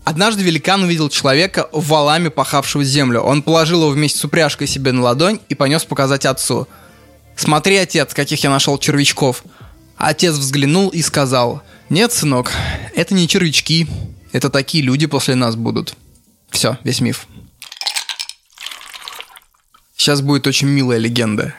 Однажды 0.04 0.42
великан 0.42 0.82
увидел 0.82 1.10
человека 1.10 1.68
валами 1.72 2.28
пахавшего 2.28 2.84
землю. 2.84 3.20
Он 3.20 3.42
положил 3.42 3.82
его 3.82 3.90
вместе 3.90 4.18
с 4.18 4.24
упряжкой 4.24 4.66
себе 4.66 4.92
на 4.92 5.02
ладонь 5.02 5.40
и 5.50 5.54
понес 5.54 5.84
показать 5.84 6.24
отцу. 6.24 6.68
«Смотри, 7.36 7.76
отец, 7.76 8.14
каких 8.14 8.42
я 8.44 8.48
нашел 8.48 8.78
червячков!» 8.78 9.44
Отец 10.06 10.34
взглянул 10.34 10.90
и 10.90 11.00
сказал, 11.00 11.62
«Нет, 11.88 12.12
сынок, 12.12 12.52
это 12.94 13.14
не 13.14 13.26
червячки, 13.26 13.86
это 14.32 14.50
такие 14.50 14.84
люди 14.84 15.06
после 15.06 15.34
нас 15.34 15.56
будут». 15.56 15.94
Все, 16.50 16.76
весь 16.84 17.00
миф. 17.00 17.26
Сейчас 19.96 20.20
будет 20.20 20.46
очень 20.46 20.68
милая 20.68 20.98
легенда. 20.98 21.54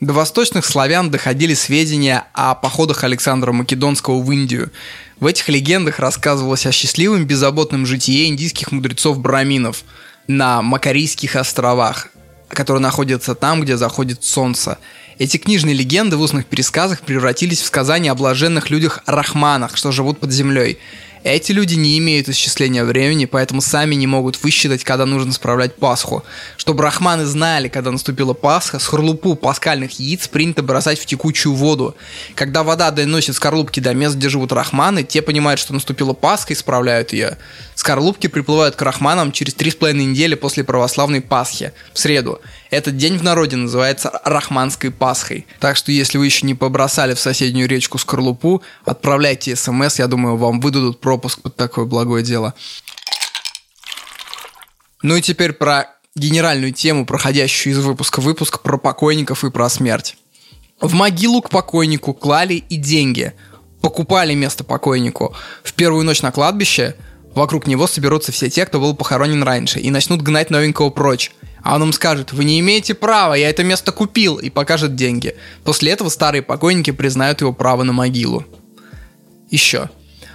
До 0.00 0.12
восточных 0.12 0.64
славян 0.64 1.08
доходили 1.12 1.54
сведения 1.54 2.26
о 2.32 2.56
походах 2.56 3.04
Александра 3.04 3.52
Македонского 3.52 4.20
в 4.20 4.32
Индию. 4.32 4.72
В 5.20 5.26
этих 5.26 5.48
легендах 5.48 6.00
рассказывалось 6.00 6.66
о 6.66 6.72
счастливом 6.72 7.26
беззаботном 7.26 7.86
житие 7.86 8.26
индийских 8.26 8.72
мудрецов-браминов 8.72 9.84
на 10.26 10.62
Макарийских 10.62 11.36
островах, 11.36 12.08
которые 12.48 12.82
находятся 12.82 13.36
там, 13.36 13.60
где 13.60 13.76
заходит 13.76 14.24
солнце. 14.24 14.78
Эти 15.18 15.36
книжные 15.36 15.74
легенды 15.74 16.16
в 16.16 16.20
устных 16.20 16.46
пересказах 16.46 17.00
превратились 17.02 17.60
в 17.60 17.66
сказания 17.66 18.10
о 18.10 18.16
блаженных 18.16 18.70
людях-рахманах, 18.70 19.76
что 19.76 19.92
живут 19.92 20.18
под 20.18 20.32
землей. 20.32 20.78
Эти 21.22 21.52
люди 21.52 21.74
не 21.74 21.96
имеют 21.98 22.28
исчисления 22.28 22.84
времени, 22.84 23.24
поэтому 23.24 23.62
сами 23.62 23.94
не 23.94 24.06
могут 24.06 24.42
высчитать, 24.42 24.84
когда 24.84 25.06
нужно 25.06 25.32
справлять 25.32 25.74
Пасху. 25.74 26.22
Чтобы 26.58 26.82
рахманы 26.82 27.24
знали, 27.24 27.68
когда 27.68 27.90
наступила 27.90 28.34
Пасха, 28.34 28.78
скорлупу 28.78 29.34
паскальных 29.34 29.98
яиц 29.98 30.28
принято 30.28 30.62
бросать 30.62 30.98
в 30.98 31.06
текучую 31.06 31.54
воду. 31.54 31.96
Когда 32.34 32.62
вода 32.62 32.90
доносит 32.90 33.36
скорлупки 33.36 33.80
до 33.80 33.94
мест, 33.94 34.16
где 34.16 34.28
живут 34.28 34.52
рахманы, 34.52 35.02
те 35.02 35.22
понимают, 35.22 35.60
что 35.60 35.72
наступила 35.72 36.12
Пасха 36.12 36.52
и 36.52 36.56
справляют 36.56 37.14
ее. 37.14 37.38
Скорлупки 37.74 38.26
приплывают 38.26 38.76
к 38.76 38.82
рахманам 38.82 39.32
через 39.32 39.54
3,5 39.54 39.94
недели 39.94 40.34
после 40.34 40.62
православной 40.62 41.22
Пасхи, 41.22 41.72
в 41.94 41.98
среду. 41.98 42.42
Этот 42.74 42.96
день 42.96 43.16
в 43.18 43.22
народе 43.22 43.54
называется 43.54 44.10
Рахманской 44.24 44.90
Пасхой. 44.90 45.46
Так 45.60 45.76
что 45.76 45.92
если 45.92 46.18
вы 46.18 46.26
еще 46.26 46.44
не 46.44 46.56
побросали 46.56 47.14
в 47.14 47.20
соседнюю 47.20 47.68
речку 47.68 47.98
скорлупу, 47.98 48.64
отправляйте 48.84 49.54
смс, 49.54 50.00
я 50.00 50.08
думаю, 50.08 50.36
вам 50.36 50.58
выдадут 50.58 51.00
пропуск 51.00 51.40
под 51.40 51.54
такое 51.54 51.84
благое 51.84 52.24
дело. 52.24 52.52
Ну 55.02 55.14
и 55.14 55.22
теперь 55.22 55.52
про 55.52 55.86
генеральную 56.16 56.72
тему, 56.72 57.06
проходящую 57.06 57.74
из 57.74 57.78
выпуска 57.78 58.18
выпуск 58.18 58.60
про 58.60 58.76
покойников 58.76 59.44
и 59.44 59.52
про 59.52 59.68
смерть. 59.68 60.16
В 60.80 60.94
могилу 60.94 61.42
к 61.42 61.50
покойнику 61.50 62.12
клали 62.12 62.54
и 62.54 62.74
деньги. 62.74 63.34
Покупали 63.82 64.34
место 64.34 64.64
покойнику. 64.64 65.32
В 65.62 65.74
первую 65.74 66.04
ночь 66.04 66.22
на 66.22 66.32
кладбище 66.32 66.96
вокруг 67.36 67.68
него 67.68 67.86
соберутся 67.86 68.32
все 68.32 68.50
те, 68.50 68.66
кто 68.66 68.80
был 68.80 68.96
похоронен 68.96 69.44
раньше, 69.44 69.78
и 69.78 69.92
начнут 69.92 70.22
гнать 70.22 70.50
новенького 70.50 70.90
прочь. 70.90 71.30
А 71.64 71.76
он 71.76 71.84
им 71.84 71.92
скажет, 71.94 72.32
вы 72.32 72.44
не 72.44 72.60
имеете 72.60 72.92
права, 72.92 73.32
я 73.32 73.48
это 73.48 73.64
место 73.64 73.90
купил, 73.90 74.36
и 74.36 74.50
покажет 74.50 74.96
деньги. 74.96 75.34
После 75.64 75.92
этого 75.92 76.10
старые 76.10 76.42
покойники 76.42 76.90
признают 76.90 77.40
его 77.40 77.54
право 77.54 77.82
на 77.84 77.92
могилу. 77.94 78.44
Еще. 79.50 79.88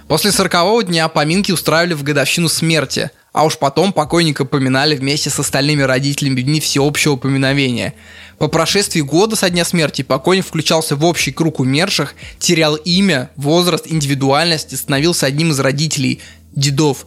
После 0.08 0.32
сорокового 0.32 0.82
дня 0.82 1.06
поминки 1.06 1.52
устраивали 1.52 1.94
в 1.94 2.02
годовщину 2.02 2.48
смерти, 2.48 3.12
а 3.32 3.44
уж 3.44 3.58
потом 3.58 3.92
покойника 3.92 4.44
поминали 4.44 4.96
вместе 4.96 5.30
с 5.30 5.38
остальными 5.38 5.82
родителями 5.82 6.40
в 6.40 6.44
дни 6.44 6.58
всеобщего 6.58 7.14
поминовения. 7.14 7.94
По 8.38 8.48
прошествии 8.48 9.00
года 9.00 9.36
со 9.36 9.50
дня 9.50 9.64
смерти 9.64 10.02
покойник 10.02 10.46
включался 10.46 10.96
в 10.96 11.04
общий 11.04 11.30
круг 11.30 11.60
умерших, 11.60 12.16
терял 12.40 12.74
имя, 12.74 13.30
возраст, 13.36 13.84
индивидуальность 13.86 14.72
и 14.72 14.76
становился 14.76 15.26
одним 15.26 15.52
из 15.52 15.60
родителей, 15.60 16.20
дедов, 16.56 17.06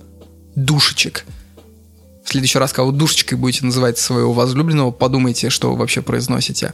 душечек– 0.56 1.26
следующий 2.24 2.60
раз, 2.60 2.72
когда 2.74 2.86
вы 2.86 2.94
душечкой 2.94 3.38
будете 3.38 3.66
называть 3.66 3.98
своего 3.98 4.34
возлюбленного, 4.34 4.92
подумайте, 4.92 5.50
что 5.50 5.72
вы 5.72 5.78
вообще 5.78 6.02
произносите. 6.02 6.74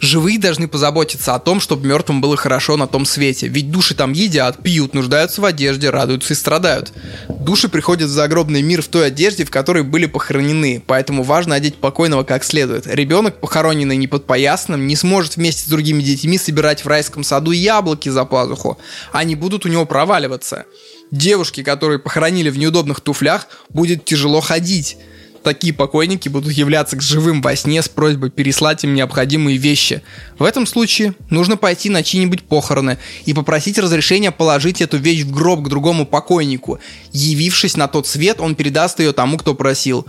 Живые 0.00 0.38
должны 0.38 0.68
позаботиться 0.68 1.34
о 1.34 1.38
том, 1.38 1.60
чтобы 1.60 1.86
мертвым 1.86 2.20
было 2.20 2.36
хорошо 2.36 2.76
на 2.76 2.86
том 2.86 3.06
свете. 3.06 3.48
Ведь 3.48 3.70
души 3.70 3.94
там 3.94 4.12
едят, 4.12 4.62
пьют, 4.62 4.92
нуждаются 4.92 5.40
в 5.40 5.44
одежде, 5.44 5.88
радуются 5.88 6.34
и 6.34 6.36
страдают. 6.36 6.92
Души 7.28 7.68
приходят 7.68 8.10
в 8.10 8.12
загробный 8.12 8.60
мир 8.60 8.82
в 8.82 8.88
той 8.88 9.06
одежде, 9.06 9.44
в 9.44 9.50
которой 9.50 9.82
были 9.82 10.06
похоронены, 10.06 10.82
поэтому 10.86 11.22
важно 11.22 11.54
одеть 11.54 11.76
покойного 11.76 12.24
как 12.24 12.44
следует. 12.44 12.86
Ребенок, 12.86 13.40
похороненный 13.40 13.96
не 13.96 14.06
под 14.06 14.26
поясным, 14.26 14.86
не 14.86 14.96
сможет 14.96 15.36
вместе 15.36 15.62
с 15.62 15.68
другими 15.68 16.02
детьми 16.02 16.36
собирать 16.36 16.84
в 16.84 16.88
райском 16.88 17.24
саду 17.24 17.52
яблоки 17.52 18.08
за 18.08 18.24
пазуху. 18.24 18.78
Они 19.12 19.36
будут 19.36 19.64
у 19.64 19.68
него 19.68 19.86
проваливаться. 19.86 20.66
Девушки, 21.10 21.62
которые 21.62 21.98
похоронили 21.98 22.50
в 22.50 22.58
неудобных 22.58 23.00
туфлях, 23.00 23.48
будет 23.68 24.04
тяжело 24.04 24.40
ходить 24.40 24.96
такие 25.44 25.72
покойники 25.72 26.28
будут 26.28 26.52
являться 26.52 26.96
к 26.96 27.02
живым 27.02 27.40
во 27.40 27.54
сне 27.54 27.82
с 27.82 27.88
просьбой 27.88 28.30
переслать 28.30 28.82
им 28.82 28.94
необходимые 28.94 29.58
вещи. 29.58 30.02
В 30.38 30.42
этом 30.42 30.66
случае 30.66 31.14
нужно 31.30 31.56
пойти 31.56 31.90
на 31.90 32.02
чьи-нибудь 32.02 32.42
похороны 32.42 32.98
и 33.26 33.34
попросить 33.34 33.78
разрешения 33.78 34.32
положить 34.32 34.80
эту 34.80 34.96
вещь 34.96 35.22
в 35.22 35.32
гроб 35.32 35.62
к 35.62 35.68
другому 35.68 36.06
покойнику. 36.06 36.80
Явившись 37.12 37.76
на 37.76 37.86
тот 37.86 38.08
свет, 38.08 38.40
он 38.40 38.56
передаст 38.56 38.98
ее 38.98 39.12
тому, 39.12 39.38
кто 39.38 39.54
просил. 39.54 40.06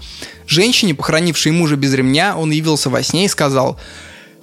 Женщине, 0.48 0.96
похоронившей 0.96 1.52
мужа 1.52 1.76
без 1.76 1.94
ремня, 1.94 2.36
он 2.36 2.50
явился 2.50 2.90
во 2.90 3.04
сне 3.04 3.26
и 3.26 3.30
сказал 3.30 3.80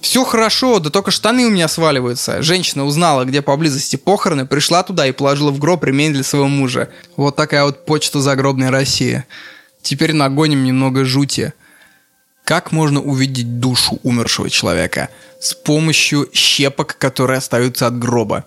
все 0.02 0.24
хорошо, 0.24 0.80
да 0.80 0.90
только 0.90 1.12
штаны 1.12 1.46
у 1.46 1.50
меня 1.50 1.68
сваливаются. 1.68 2.42
Женщина 2.42 2.84
узнала, 2.84 3.24
где 3.24 3.40
поблизости 3.40 3.94
похороны, 3.94 4.46
пришла 4.46 4.82
туда 4.82 5.06
и 5.06 5.12
положила 5.12 5.52
в 5.52 5.60
гроб 5.60 5.84
ремень 5.84 6.12
для 6.12 6.24
своего 6.24 6.48
мужа. 6.48 6.90
Вот 7.16 7.36
такая 7.36 7.64
вот 7.64 7.86
почта 7.86 8.20
загробной 8.20 8.70
России. 8.70 9.24
Теперь 9.80 10.12
нагоним 10.12 10.64
немного 10.64 11.04
жути. 11.04 11.52
Как 12.42 12.72
можно 12.72 13.00
увидеть 13.00 13.60
душу 13.60 14.00
умершего 14.02 14.50
человека? 14.50 15.08
С 15.40 15.54
помощью 15.54 16.28
щепок, 16.32 16.96
которые 16.98 17.38
остаются 17.38 17.86
от 17.86 17.96
гроба. 17.96 18.44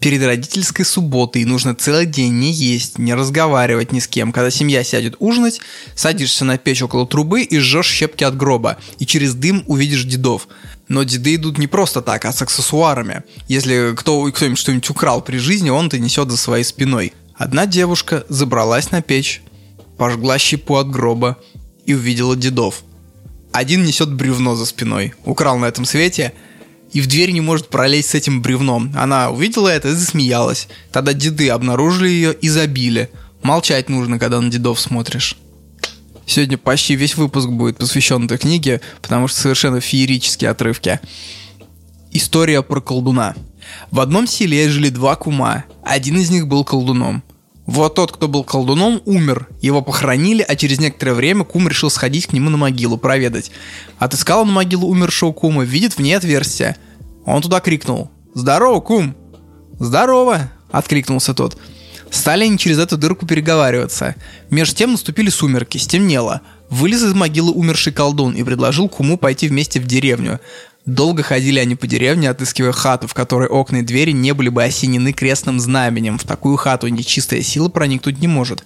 Перед 0.00 0.22
родительской 0.22 0.84
субботой 0.84 1.44
нужно 1.44 1.74
целый 1.74 2.06
день 2.06 2.34
не 2.34 2.52
есть, 2.52 2.98
не 2.98 3.14
разговаривать 3.14 3.90
ни 3.90 3.98
с 3.98 4.06
кем. 4.06 4.30
Когда 4.30 4.50
семья 4.50 4.84
сядет 4.84 5.16
ужинать, 5.18 5.60
садишься 5.96 6.44
на 6.44 6.56
печь 6.56 6.82
около 6.82 7.04
трубы 7.04 7.42
и 7.42 7.58
жжешь 7.58 7.90
щепки 7.90 8.22
от 8.22 8.36
гроба, 8.36 8.76
и 9.00 9.06
через 9.06 9.34
дым 9.34 9.64
увидишь 9.66 10.04
дедов. 10.04 10.46
Но 10.86 11.02
деды 11.02 11.34
идут 11.34 11.58
не 11.58 11.66
просто 11.66 12.00
так, 12.00 12.24
а 12.26 12.32
с 12.32 12.40
аксессуарами. 12.40 13.24
Если 13.48 13.94
кто, 13.96 14.24
кто-нибудь 14.30 14.58
что-нибудь 14.58 14.88
украл 14.88 15.20
при 15.20 15.38
жизни, 15.38 15.70
он 15.70 15.88
это 15.88 15.98
несет 15.98 16.30
за 16.30 16.36
своей 16.36 16.64
спиной. 16.64 17.12
Одна 17.34 17.66
девушка 17.66 18.24
забралась 18.28 18.92
на 18.92 19.02
печь, 19.02 19.42
пожгла 19.96 20.38
щепу 20.38 20.76
от 20.76 20.88
гроба 20.90 21.38
и 21.86 21.94
увидела 21.94 22.36
дедов. 22.36 22.84
Один 23.50 23.84
несет 23.84 24.12
бревно 24.12 24.54
за 24.54 24.64
спиной, 24.64 25.14
украл 25.24 25.58
на 25.58 25.66
этом 25.66 25.84
свете, 25.84 26.34
и 26.92 27.00
в 27.00 27.06
дверь 27.06 27.30
не 27.30 27.40
может 27.40 27.68
пролезть 27.68 28.10
с 28.10 28.14
этим 28.14 28.40
бревном. 28.42 28.92
Она 28.96 29.30
увидела 29.30 29.68
это 29.68 29.88
и 29.88 29.92
засмеялась. 29.92 30.68
Тогда 30.92 31.12
деды 31.12 31.50
обнаружили 31.50 32.08
ее 32.08 32.34
и 32.34 32.48
забили. 32.48 33.10
Молчать 33.42 33.88
нужно, 33.88 34.18
когда 34.18 34.40
на 34.40 34.50
дедов 34.50 34.80
смотришь. 34.80 35.36
Сегодня 36.26 36.58
почти 36.58 36.94
весь 36.94 37.16
выпуск 37.16 37.48
будет 37.48 37.78
посвящен 37.78 38.26
этой 38.26 38.38
книге, 38.38 38.80
потому 39.00 39.28
что 39.28 39.40
совершенно 39.40 39.80
феерические 39.80 40.50
отрывки. 40.50 41.00
История 42.10 42.62
про 42.62 42.80
колдуна. 42.80 43.34
В 43.90 44.00
одном 44.00 44.26
селе 44.26 44.68
жили 44.68 44.88
два 44.88 45.16
кума. 45.16 45.64
Один 45.84 46.18
из 46.18 46.30
них 46.30 46.46
был 46.46 46.64
колдуном. 46.64 47.22
Вот 47.68 47.96
тот, 47.96 48.12
кто 48.12 48.28
был 48.28 48.44
колдуном, 48.44 49.02
умер. 49.04 49.46
Его 49.60 49.82
похоронили, 49.82 50.40
а 50.40 50.56
через 50.56 50.80
некоторое 50.80 51.12
время 51.12 51.44
кум 51.44 51.68
решил 51.68 51.90
сходить 51.90 52.26
к 52.26 52.32
нему 52.32 52.48
на 52.48 52.56
могилу, 52.56 52.96
проведать. 52.96 53.50
Отыскал 53.98 54.40
он 54.40 54.50
могилу 54.50 54.88
умершего 54.88 55.32
кума, 55.32 55.64
видит 55.64 55.92
в 55.92 55.98
ней 55.98 56.14
отверстие. 56.14 56.78
Он 57.26 57.42
туда 57.42 57.60
крикнул. 57.60 58.10
«Здорово, 58.32 58.80
кум!» 58.80 59.14
«Здорово!»— 59.78 60.50
откликнулся 60.70 61.34
тот. 61.34 61.58
Стали 62.08 62.44
они 62.44 62.56
через 62.56 62.78
эту 62.78 62.96
дырку 62.96 63.26
переговариваться. 63.26 64.14
Между 64.48 64.74
тем 64.74 64.92
наступили 64.92 65.28
сумерки, 65.28 65.76
стемнело. 65.76 66.40
Вылез 66.70 67.02
из 67.02 67.12
могилы 67.12 67.52
умерший 67.52 67.92
колдун 67.92 68.32
и 68.32 68.42
предложил 68.44 68.88
куму 68.88 69.18
пойти 69.18 69.46
вместе 69.46 69.78
в 69.78 69.86
деревню. 69.86 70.40
Долго 70.88 71.22
ходили 71.22 71.58
они 71.58 71.74
по 71.74 71.86
деревне, 71.86 72.30
отыскивая 72.30 72.72
хату, 72.72 73.08
в 73.08 73.12
которой 73.12 73.46
окна 73.46 73.76
и 73.76 73.82
двери 73.82 74.12
не 74.12 74.32
были 74.32 74.48
бы 74.48 74.64
осенены 74.64 75.12
крестным 75.12 75.60
знаменем. 75.60 76.16
В 76.16 76.24
такую 76.24 76.56
хату 76.56 76.88
нечистая 76.88 77.42
сила 77.42 77.68
проникнуть 77.68 78.22
не 78.22 78.26
может. 78.26 78.64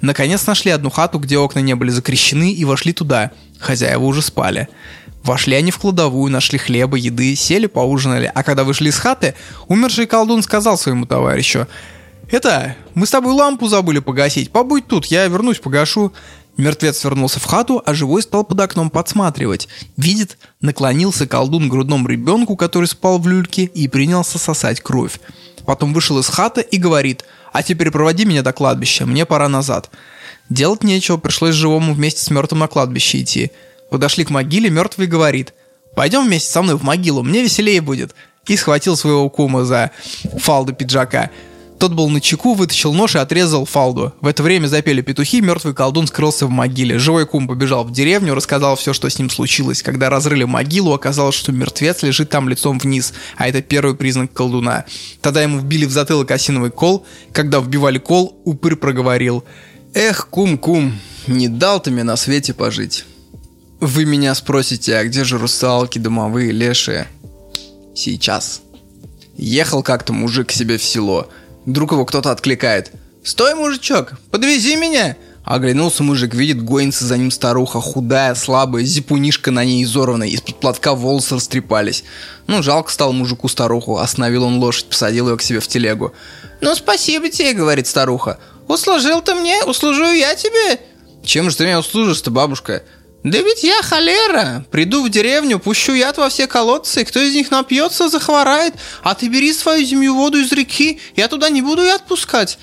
Наконец 0.00 0.46
нашли 0.46 0.70
одну 0.70 0.88
хату, 0.88 1.18
где 1.18 1.36
окна 1.36 1.58
не 1.58 1.74
были 1.74 1.90
закрещены, 1.90 2.54
и 2.54 2.64
вошли 2.64 2.94
туда. 2.94 3.32
Хозяева 3.58 4.02
уже 4.02 4.22
спали. 4.22 4.70
Вошли 5.22 5.56
они 5.56 5.70
в 5.70 5.76
кладовую, 5.76 6.32
нашли 6.32 6.58
хлеба, 6.58 6.96
еды, 6.96 7.34
сели, 7.36 7.66
поужинали. 7.66 8.32
А 8.34 8.42
когда 8.42 8.64
вышли 8.64 8.88
из 8.88 8.96
хаты, 8.96 9.34
умерший 9.66 10.06
колдун 10.06 10.42
сказал 10.42 10.78
своему 10.78 11.04
товарищу, 11.04 11.66
«Это, 12.30 12.76
мы 12.94 13.06
с 13.06 13.10
тобой 13.10 13.34
лампу 13.34 13.68
забыли 13.68 13.98
погасить. 13.98 14.50
Побудь 14.50 14.86
тут, 14.86 15.04
я 15.04 15.26
вернусь, 15.26 15.58
погашу». 15.58 16.14
Мертвец 16.58 17.04
вернулся 17.04 17.38
в 17.38 17.44
хату, 17.44 17.80
а 17.86 17.94
живой 17.94 18.20
стал 18.20 18.44
под 18.44 18.60
окном 18.60 18.90
подсматривать. 18.90 19.68
Видит, 19.96 20.38
наклонился 20.60 21.26
колдун 21.26 21.68
к 21.68 21.70
грудному 21.70 22.08
ребенку, 22.08 22.56
который 22.56 22.86
спал 22.86 23.20
в 23.20 23.28
люльке, 23.28 23.62
и 23.62 23.86
принялся 23.86 24.38
сосать 24.38 24.80
кровь. 24.80 25.20
Потом 25.64 25.94
вышел 25.94 26.18
из 26.18 26.26
хаты 26.26 26.60
и 26.60 26.76
говорит, 26.76 27.24
«А 27.52 27.62
теперь 27.62 27.92
проводи 27.92 28.24
меня 28.24 28.42
до 28.42 28.52
кладбища, 28.52 29.06
мне 29.06 29.24
пора 29.24 29.48
назад». 29.48 29.90
Делать 30.50 30.82
нечего, 30.82 31.16
пришлось 31.16 31.54
живому 31.54 31.94
вместе 31.94 32.22
с 32.22 32.30
мертвым 32.30 32.60
на 32.60 32.66
кладбище 32.66 33.22
идти. 33.22 33.52
Подошли 33.90 34.24
к 34.24 34.30
могиле, 34.30 34.68
мертвый 34.68 35.06
говорит, 35.06 35.54
«Пойдем 35.94 36.26
вместе 36.26 36.50
со 36.50 36.62
мной 36.62 36.76
в 36.76 36.82
могилу, 36.82 37.22
мне 37.22 37.42
веселее 37.42 37.80
будет». 37.80 38.14
И 38.46 38.56
схватил 38.56 38.96
своего 38.96 39.28
кума 39.28 39.64
за 39.64 39.92
фалду 40.38 40.72
пиджака– 40.72 41.30
тот 41.78 41.92
был 41.92 42.08
на 42.08 42.20
чеку, 42.20 42.54
вытащил 42.54 42.92
нож 42.92 43.14
и 43.14 43.18
отрезал 43.18 43.64
фалду. 43.64 44.12
В 44.20 44.26
это 44.26 44.42
время 44.42 44.66
запели 44.66 45.00
петухи, 45.00 45.40
мертвый 45.40 45.74
колдун 45.74 46.06
скрылся 46.06 46.46
в 46.46 46.50
могиле. 46.50 46.98
Живой 46.98 47.26
кум 47.26 47.46
побежал 47.46 47.84
в 47.84 47.92
деревню, 47.92 48.34
рассказал 48.34 48.76
все, 48.76 48.92
что 48.92 49.08
с 49.08 49.18
ним 49.18 49.30
случилось. 49.30 49.82
Когда 49.82 50.10
разрыли 50.10 50.44
могилу, 50.44 50.92
оказалось, 50.92 51.34
что 51.34 51.52
мертвец 51.52 52.02
лежит 52.02 52.30
там 52.30 52.48
лицом 52.48 52.78
вниз, 52.78 53.14
а 53.36 53.48
это 53.48 53.62
первый 53.62 53.94
признак 53.94 54.32
колдуна. 54.32 54.84
Тогда 55.22 55.42
ему 55.42 55.58
вбили 55.58 55.84
в 55.84 55.90
затылок 55.90 56.30
осиновый 56.30 56.70
кол. 56.70 57.06
Когда 57.32 57.60
вбивали 57.60 57.98
кол, 57.98 58.40
упырь 58.44 58.76
проговорил. 58.76 59.44
«Эх, 59.94 60.28
кум-кум, 60.28 60.98
не 61.26 61.48
дал 61.48 61.80
ты 61.80 61.90
мне 61.90 62.02
на 62.02 62.16
свете 62.16 62.54
пожить». 62.54 63.04
Вы 63.80 64.04
меня 64.04 64.34
спросите, 64.34 64.96
а 64.96 65.04
где 65.04 65.22
же 65.22 65.38
русалки, 65.38 66.00
домовые, 66.00 66.50
лешие? 66.50 67.06
Сейчас. 67.94 68.60
Ехал 69.36 69.84
как-то 69.84 70.12
мужик 70.12 70.48
к 70.48 70.52
себе 70.52 70.78
в 70.78 70.82
село– 70.82 71.28
Вдруг 71.68 71.92
его 71.92 72.06
кто-то 72.06 72.30
откликает. 72.30 72.92
«Стой, 73.22 73.54
мужичок, 73.54 74.14
подвези 74.30 74.74
меня!» 74.74 75.18
Оглянулся 75.44 76.02
мужик, 76.02 76.34
видит, 76.34 76.64
гонится 76.64 77.04
за 77.04 77.18
ним 77.18 77.30
старуха, 77.30 77.78
худая, 77.82 78.34
слабая, 78.34 78.84
зипунишка 78.84 79.50
на 79.50 79.66
ней 79.66 79.84
изорванная, 79.84 80.28
из-под 80.28 80.60
платка 80.60 80.94
волосы 80.94 81.34
растрепались. 81.34 82.04
Ну, 82.46 82.62
жалко 82.62 82.90
стал 82.90 83.12
мужику 83.12 83.48
старуху, 83.48 83.98
остановил 83.98 84.44
он 84.44 84.56
лошадь, 84.56 84.86
посадил 84.86 85.28
ее 85.28 85.36
к 85.36 85.42
себе 85.42 85.60
в 85.60 85.68
телегу. 85.68 86.14
«Ну, 86.62 86.74
спасибо 86.74 87.28
тебе»,— 87.28 87.52
говорит 87.54 87.86
старуха. 87.86 88.38
«Услужил 88.66 89.20
ты 89.20 89.34
мне, 89.34 89.62
услужу 89.64 90.04
я 90.04 90.34
тебе». 90.36 90.80
«Чем 91.22 91.50
же 91.50 91.56
ты 91.58 91.64
меня 91.66 91.80
услужишь-то, 91.80 92.30
бабушка?» 92.30 92.82
«Да 93.30 93.38
ведь 93.42 93.62
я 93.62 93.82
холера. 93.82 94.64
Приду 94.70 95.04
в 95.04 95.10
деревню, 95.10 95.58
пущу 95.58 95.92
яд 95.92 96.16
во 96.16 96.30
все 96.30 96.46
колодцы, 96.46 97.04
кто 97.04 97.20
из 97.20 97.34
них 97.34 97.50
напьется, 97.50 98.08
захворает, 98.08 98.74
а 99.02 99.14
ты 99.14 99.28
бери 99.28 99.52
свою 99.52 99.84
зимнюю 99.84 100.14
воду 100.14 100.38
из 100.38 100.50
реки, 100.52 100.98
я 101.14 101.28
туда 101.28 101.50
не 101.50 101.60
буду 101.60 101.82
яд 101.82 102.06
пускать». 102.06 102.58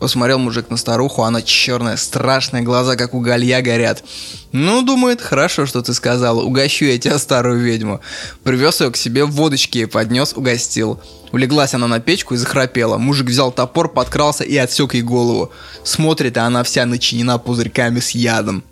Посмотрел 0.00 0.38
мужик 0.38 0.70
на 0.70 0.76
старуху, 0.76 1.22
она 1.22 1.42
черная, 1.42 1.96
страшные 1.96 2.62
глаза, 2.62 2.94
как 2.94 3.14
у 3.14 3.20
галья, 3.20 3.60
горят. 3.62 4.04
Ну, 4.52 4.82
думает, 4.82 5.20
хорошо, 5.20 5.66
что 5.66 5.82
ты 5.82 5.92
сказала, 5.92 6.40
угощу 6.42 6.84
я 6.84 6.98
тебя, 6.98 7.18
старую 7.18 7.60
ведьму. 7.60 8.00
Привез 8.44 8.80
ее 8.80 8.92
к 8.92 8.96
себе 8.96 9.24
в 9.24 9.32
водочке, 9.32 9.88
поднес, 9.88 10.34
угостил. 10.36 11.00
Улеглась 11.32 11.74
она 11.74 11.88
на 11.88 11.98
печку 11.98 12.34
и 12.34 12.36
захрапела. 12.36 12.96
Мужик 12.96 13.26
взял 13.26 13.50
топор, 13.50 13.88
подкрался 13.88 14.44
и 14.44 14.56
отсек 14.56 14.94
ей 14.94 15.02
голову. 15.02 15.50
Смотрит, 15.82 16.36
а 16.38 16.44
она 16.44 16.62
вся 16.62 16.86
начинена 16.86 17.38
пузырьками 17.38 17.98
с 17.98 18.12
ядом. 18.12 18.62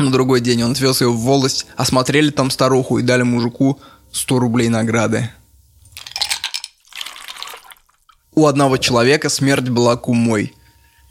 На 0.00 0.10
другой 0.10 0.40
день 0.40 0.62
он 0.62 0.72
отвез 0.72 1.02
ее 1.02 1.10
в 1.10 1.18
волость, 1.18 1.66
осмотрели 1.76 2.30
там 2.30 2.50
старуху 2.50 2.98
и 2.98 3.02
дали 3.02 3.22
мужику 3.22 3.78
100 4.12 4.38
рублей 4.38 4.70
награды. 4.70 5.30
У 8.34 8.46
одного 8.46 8.78
человека 8.78 9.28
смерть 9.28 9.68
была 9.68 9.96
кумой. 9.96 10.54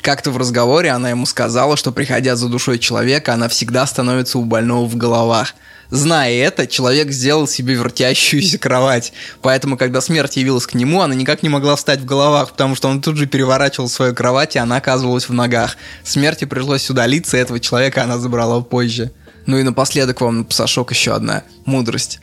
Как-то 0.02 0.32
в 0.32 0.38
разговоре 0.38 0.92
она 0.92 1.10
ему 1.10 1.26
сказала, 1.26 1.76
что 1.76 1.92
приходя 1.92 2.36
за 2.36 2.48
душой 2.48 2.80
человека, 2.80 3.34
она 3.34 3.50
всегда 3.50 3.86
становится 3.86 4.40
у 4.40 4.46
больного 4.46 4.86
в 4.86 4.96
головах. 4.96 5.56
Зная 5.90 6.32
это, 6.32 6.68
человек 6.68 7.12
сделал 7.12 7.48
себе 7.48 7.74
вертящуюся 7.74 8.58
кровать. 8.60 9.12
Поэтому, 9.42 9.76
когда 9.76 10.00
смерть 10.02 10.38
явилась 10.38 10.68
к 10.68 10.74
нему, 10.74 11.02
она 11.02 11.16
никак 11.16 11.44
не 11.44 11.50
могла 11.50 11.76
встать 11.76 12.00
в 12.00 12.06
головах, 12.06 12.52
потому 12.52 12.76
что 12.76 12.88
он 12.88 13.02
тут 13.02 13.18
же 13.18 13.26
переворачивал 13.26 13.90
свою 13.90 14.16
кровать, 14.16 14.56
и 14.56 14.60
она 14.60 14.78
оказывалась 14.78 15.28
в 15.28 15.34
ногах. 15.34 15.76
Смерти 16.04 16.46
пришлось 16.46 16.90
удалиться, 16.90 17.38
и 17.38 17.42
этого 17.42 17.60
человека 17.60 18.04
она 18.04 18.20
забрала 18.20 18.62
позже. 18.62 19.12
Ну 19.48 19.58
и 19.58 19.64
напоследок 19.64 20.22
вам, 20.22 20.46
Псашок, 20.46 20.92
еще 20.92 21.14
одна 21.14 21.44
мудрость. 21.66 22.20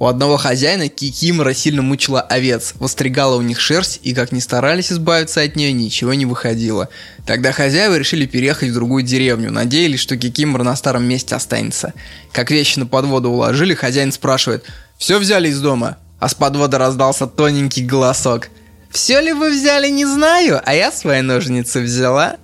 У 0.00 0.06
одного 0.06 0.36
хозяина 0.36 0.88
Кикимора 0.88 1.54
сильно 1.54 1.82
мучила 1.82 2.20
овец, 2.20 2.74
востригала 2.78 3.36
у 3.36 3.42
них 3.42 3.58
шерсть, 3.58 3.98
и 4.04 4.14
как 4.14 4.30
ни 4.30 4.38
старались 4.38 4.92
избавиться 4.92 5.40
от 5.40 5.56
нее, 5.56 5.72
ничего 5.72 6.14
не 6.14 6.24
выходило. 6.24 6.88
Тогда 7.26 7.50
хозяева 7.50 7.98
решили 7.98 8.24
переехать 8.26 8.70
в 8.70 8.74
другую 8.74 9.02
деревню, 9.02 9.50
надеялись, 9.50 9.98
что 9.98 10.16
Кикимор 10.16 10.62
на 10.62 10.76
старом 10.76 11.04
месте 11.04 11.34
останется. 11.34 11.94
Как 12.30 12.52
вещи 12.52 12.78
на 12.78 12.86
подводу 12.86 13.30
уложили, 13.30 13.74
хозяин 13.74 14.12
спрашивает 14.12 14.64
«Все 14.98 15.18
взяли 15.18 15.48
из 15.48 15.60
дома?» 15.60 15.98
А 16.20 16.28
с 16.28 16.34
подвода 16.34 16.78
раздался 16.78 17.26
тоненький 17.26 17.84
голосок 17.84 18.50
«Все 18.90 19.20
ли 19.20 19.32
вы 19.32 19.50
взяли, 19.50 19.88
не 19.88 20.06
знаю, 20.06 20.60
а 20.64 20.74
я 20.74 20.92
свои 20.92 21.22
ножницы 21.22 21.80
взяла». 21.80 22.36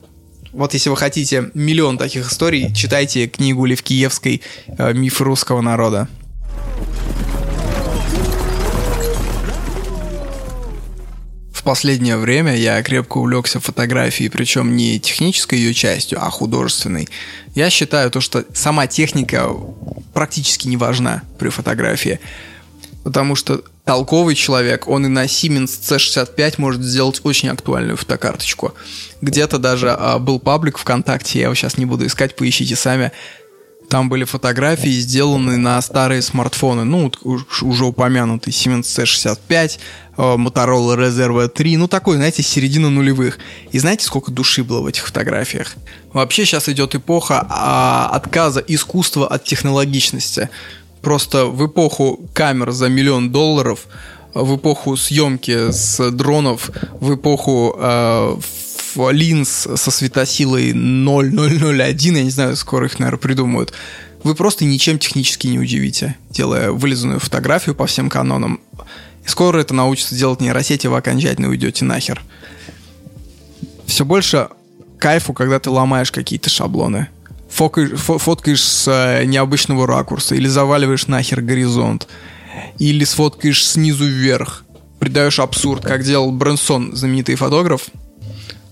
Вот 0.53 0.75
если 0.75 0.91
вы 0.91 0.97
хотите 0.97 1.51
миллион 1.55 1.99
таких 1.99 2.31
историй, 2.31 2.73
читайте 2.75 3.29
книгу 3.29 3.65
Левкиевской 3.65 4.43
э, 4.67 4.93
«Миф 4.93 5.21
русского 5.21 5.61
народа». 5.61 6.09
Последнее 11.65 12.17
время 12.17 12.57
я 12.57 12.83
крепко 12.83 13.19
увлекся 13.19 13.59
фотографией, 13.59 14.29
причем 14.29 14.77
не 14.77 15.01
технической 15.01 15.59
ее 15.59 15.75
частью, 15.75 16.23
а 16.23 16.31
художественной. 16.31 17.09
Я 17.55 17.71
считаю 17.71 18.11
то, 18.11 18.21
что 18.21 18.45
сама 18.55 18.87
техника 18.87 19.49
практически 20.13 20.69
не 20.69 20.77
важна 20.77 21.23
при 21.39 21.49
фотографии. 21.49 22.21
Потому 23.03 23.35
что 23.35 23.63
толковый 23.85 24.35
человек, 24.35 24.89
он 24.89 25.07
и 25.07 25.09
на 25.09 25.25
Siemens 25.25 25.69
C65 25.83 26.55
может 26.59 26.83
сделать 26.83 27.21
очень 27.25 27.51
актуальную 27.51 27.97
фотокарточку. 27.97 28.75
Где-то 29.21 29.59
даже 29.59 29.91
а, 29.91 30.19
был 30.19 30.39
паблик 30.39 30.79
ВКонтакте, 30.79 31.39
я 31.41 31.45
его 31.47 31.55
сейчас 31.55 31.77
не 31.77 31.85
буду 31.85 32.07
искать, 32.07 32.35
поищите 32.37 32.77
сами. 32.77 33.13
Там 33.89 34.09
были 34.09 34.25
фотографии, 34.25 35.01
сделанные 35.01 35.59
на 35.59 35.81
старые 35.83 36.23
смартфоны. 36.23 36.85
Ну, 36.85 37.13
уже 37.63 37.85
упомянутый 37.85 38.53
Siemens 38.53 38.83
C65, 38.83 39.79
э, 40.17 40.23
Motorola 40.23 40.97
Reserve 40.97 41.49
3. 41.49 41.77
Ну, 41.77 41.89
такой, 41.89 42.17
знаете, 42.17 42.43
середина 42.43 42.91
нулевых. 42.91 43.39
И 43.73 43.79
знаете, 43.79 44.07
сколько 44.07 44.31
души 44.31 44.65
было 44.65 44.81
в 44.81 44.87
этих 44.87 45.07
фотографиях? 45.07 45.75
Вообще 46.13 46.45
сейчас 46.45 46.69
идет 46.69 46.95
эпоха 46.95 47.47
а, 47.49 48.11
отказа 48.13 48.61
искусства 48.67 49.27
от 49.27 49.45
технологичности. 49.45 50.49
Просто 51.03 51.47
в 51.47 51.67
эпоху 51.67 52.21
камер 52.33 52.71
за 52.71 52.89
миллион 52.89 53.31
долларов, 53.31 53.87
в 54.33 54.57
эпоху 54.57 54.97
съемки 54.97 55.71
с 55.71 56.11
дронов, 56.11 56.71
в 57.01 57.15
эпоху 57.15 57.77
э, 57.79 58.37
линз 58.97 59.69
со 59.77 59.91
светосилой 59.91 60.73
0,001, 60.73 62.17
я 62.17 62.23
не 62.25 62.31
знаю, 62.31 62.57
скоро 62.57 62.87
их, 62.87 62.99
наверное, 62.99 63.19
придумают, 63.19 63.73
вы 64.23 64.35
просто 64.35 64.65
ничем 64.65 64.99
технически 64.99 65.47
не 65.49 65.59
удивите, 65.59 66.17
делая 66.31 66.71
вылизанную 66.71 67.21
фотографию 67.21 67.75
по 67.75 67.87
всем 67.87 68.09
канонам. 68.09 68.61
И 69.25 69.29
скоро 69.29 69.61
это 69.61 69.75
научится 69.75 70.15
делать 70.15 70.41
нейросети, 70.41 70.87
вы 70.87 70.97
окончательно 70.97 71.49
уйдете 71.49 71.85
нахер. 71.85 72.23
Все 73.87 74.05
больше 74.05 74.49
кайфу, 74.99 75.35
когда 75.35 75.61
ты 75.61 75.71
ломаешь 75.71 76.11
какие-то 76.11 76.49
шаблоны. 76.49 77.09
Фокаешь, 77.51 77.99
фоткаешь 77.99 78.63
с 78.63 78.89
э, 78.89 79.25
необычного 79.25 79.87
ракурса, 79.87 80.35
или 80.35 80.49
заваливаешь 80.49 81.07
нахер 81.07 81.41
горизонт, 81.41 82.09
или 82.79 83.05
сфоткаешь 83.05 83.65
снизу 83.65 84.07
вверх, 84.07 84.65
придаешь 84.99 85.39
абсурд, 85.39 85.85
как 85.85 86.03
делал 86.03 86.33
Брэнсон, 86.33 86.97
знаменитый 86.97 87.37
фотограф– 87.37 87.83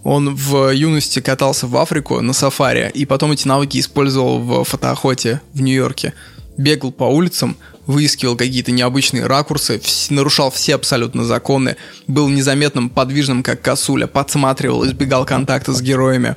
он 0.05 0.35
в 0.35 0.71
юности 0.71 1.21
катался 1.21 1.67
в 1.67 1.77
Африку 1.77 2.21
на 2.21 2.33
сафари, 2.33 2.91
и 2.93 3.07
потом 3.07 3.33
эти 3.33 3.47
навыки 3.47 3.79
использовал 3.79 4.39
в 4.39 4.65
фотоохоте 4.65 5.41
в 5.55 5.63
Нью-Йорке. 5.63 6.15
Бегал 6.57 6.93
по 6.93 7.05
улицам, 7.05 7.57
выискивал 7.87 8.37
какие-то 8.37 8.73
необычные 8.73 9.27
ракурсы, 9.27 9.81
нарушал 10.11 10.51
все 10.51 10.75
абсолютно 10.75 11.25
законы, 11.25 11.77
был 12.07 12.29
незаметным, 12.29 12.91
подвижным, 12.91 13.43
как 13.43 13.63
косуля, 13.63 14.07
подсматривал, 14.07 14.85
избегал 14.85 15.25
контакта 15.25 15.73
с 15.73 15.81
героями. 15.81 16.37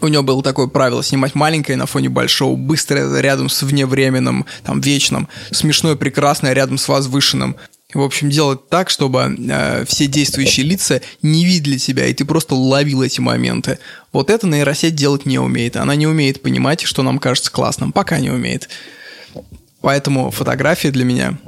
У 0.00 0.08
него 0.08 0.22
было 0.22 0.42
такое 0.42 0.66
правило 0.66 1.02
снимать 1.02 1.34
маленькое 1.34 1.78
на 1.78 1.86
фоне 1.86 2.08
большого, 2.08 2.56
быстрое 2.56 3.20
рядом 3.20 3.48
с 3.48 3.62
вневременным, 3.62 4.44
там, 4.64 4.80
вечным, 4.80 5.28
смешное, 5.50 5.94
прекрасное 5.94 6.52
рядом 6.52 6.78
с 6.78 6.88
возвышенным 6.88 7.56
в 7.94 8.02
общем, 8.02 8.30
делать 8.30 8.68
так, 8.68 8.90
чтобы 8.90 9.36
э, 9.38 9.84
все 9.86 10.06
действующие 10.06 10.66
лица 10.66 11.00
не 11.22 11.44
видели 11.44 11.78
тебя, 11.78 12.06
и 12.06 12.14
ты 12.14 12.24
просто 12.24 12.54
ловил 12.54 13.02
эти 13.02 13.20
моменты. 13.20 13.78
Вот 14.12 14.30
это 14.30 14.46
нейросеть 14.46 14.94
делать 14.94 15.26
не 15.26 15.38
умеет. 15.38 15.76
Она 15.76 15.94
не 15.94 16.06
умеет 16.06 16.42
понимать, 16.42 16.82
что 16.82 17.02
нам 17.02 17.18
кажется 17.18 17.50
классным, 17.50 17.92
пока 17.92 18.18
не 18.18 18.30
умеет. 18.30 18.68
Поэтому 19.80 20.30
фотография 20.30 20.90
для 20.90 21.04
меня 21.04 21.38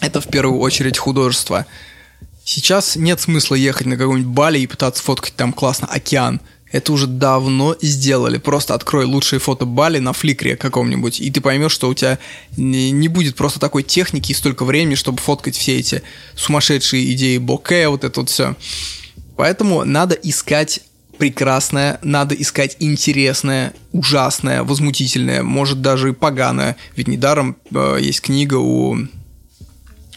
это 0.00 0.20
в 0.20 0.28
первую 0.28 0.60
очередь 0.60 0.98
художество. 0.98 1.66
Сейчас 2.44 2.96
нет 2.96 3.20
смысла 3.20 3.54
ехать 3.54 3.86
на 3.86 3.96
какой-нибудь 3.96 4.32
Бали 4.32 4.58
и 4.58 4.66
пытаться 4.66 5.02
фоткать 5.02 5.34
там 5.34 5.52
классно 5.52 5.86
океан– 5.86 6.40
это 6.72 6.92
уже 6.92 7.06
давно 7.06 7.76
сделали. 7.80 8.38
Просто 8.38 8.74
открой 8.74 9.04
лучшие 9.04 9.38
фото 9.38 9.66
Бали 9.66 9.98
на 9.98 10.12
фликре 10.12 10.56
каком-нибудь, 10.56 11.20
и 11.20 11.30
ты 11.30 11.40
поймешь, 11.40 11.72
что 11.72 11.88
у 11.88 11.94
тебя 11.94 12.18
не 12.56 13.08
будет 13.08 13.36
просто 13.36 13.60
такой 13.60 13.82
техники 13.82 14.32
и 14.32 14.34
столько 14.34 14.64
времени, 14.64 14.94
чтобы 14.94 15.18
фоткать 15.18 15.56
все 15.56 15.78
эти 15.78 16.02
сумасшедшие 16.34 17.12
идеи 17.12 17.38
боке, 17.38 17.88
вот 17.88 18.04
это 18.04 18.20
вот 18.20 18.30
все. 18.30 18.56
Поэтому 19.36 19.84
надо 19.84 20.14
искать 20.14 20.80
прекрасное, 21.18 22.00
надо 22.02 22.34
искать 22.34 22.76
интересное, 22.80 23.74
ужасное, 23.92 24.62
возмутительное, 24.62 25.42
может 25.42 25.82
даже 25.82 26.10
и 26.10 26.12
поганое. 26.12 26.76
Ведь 26.96 27.06
недаром 27.06 27.56
э, 27.72 27.98
есть 28.00 28.22
книга 28.22 28.56
у 28.56 28.98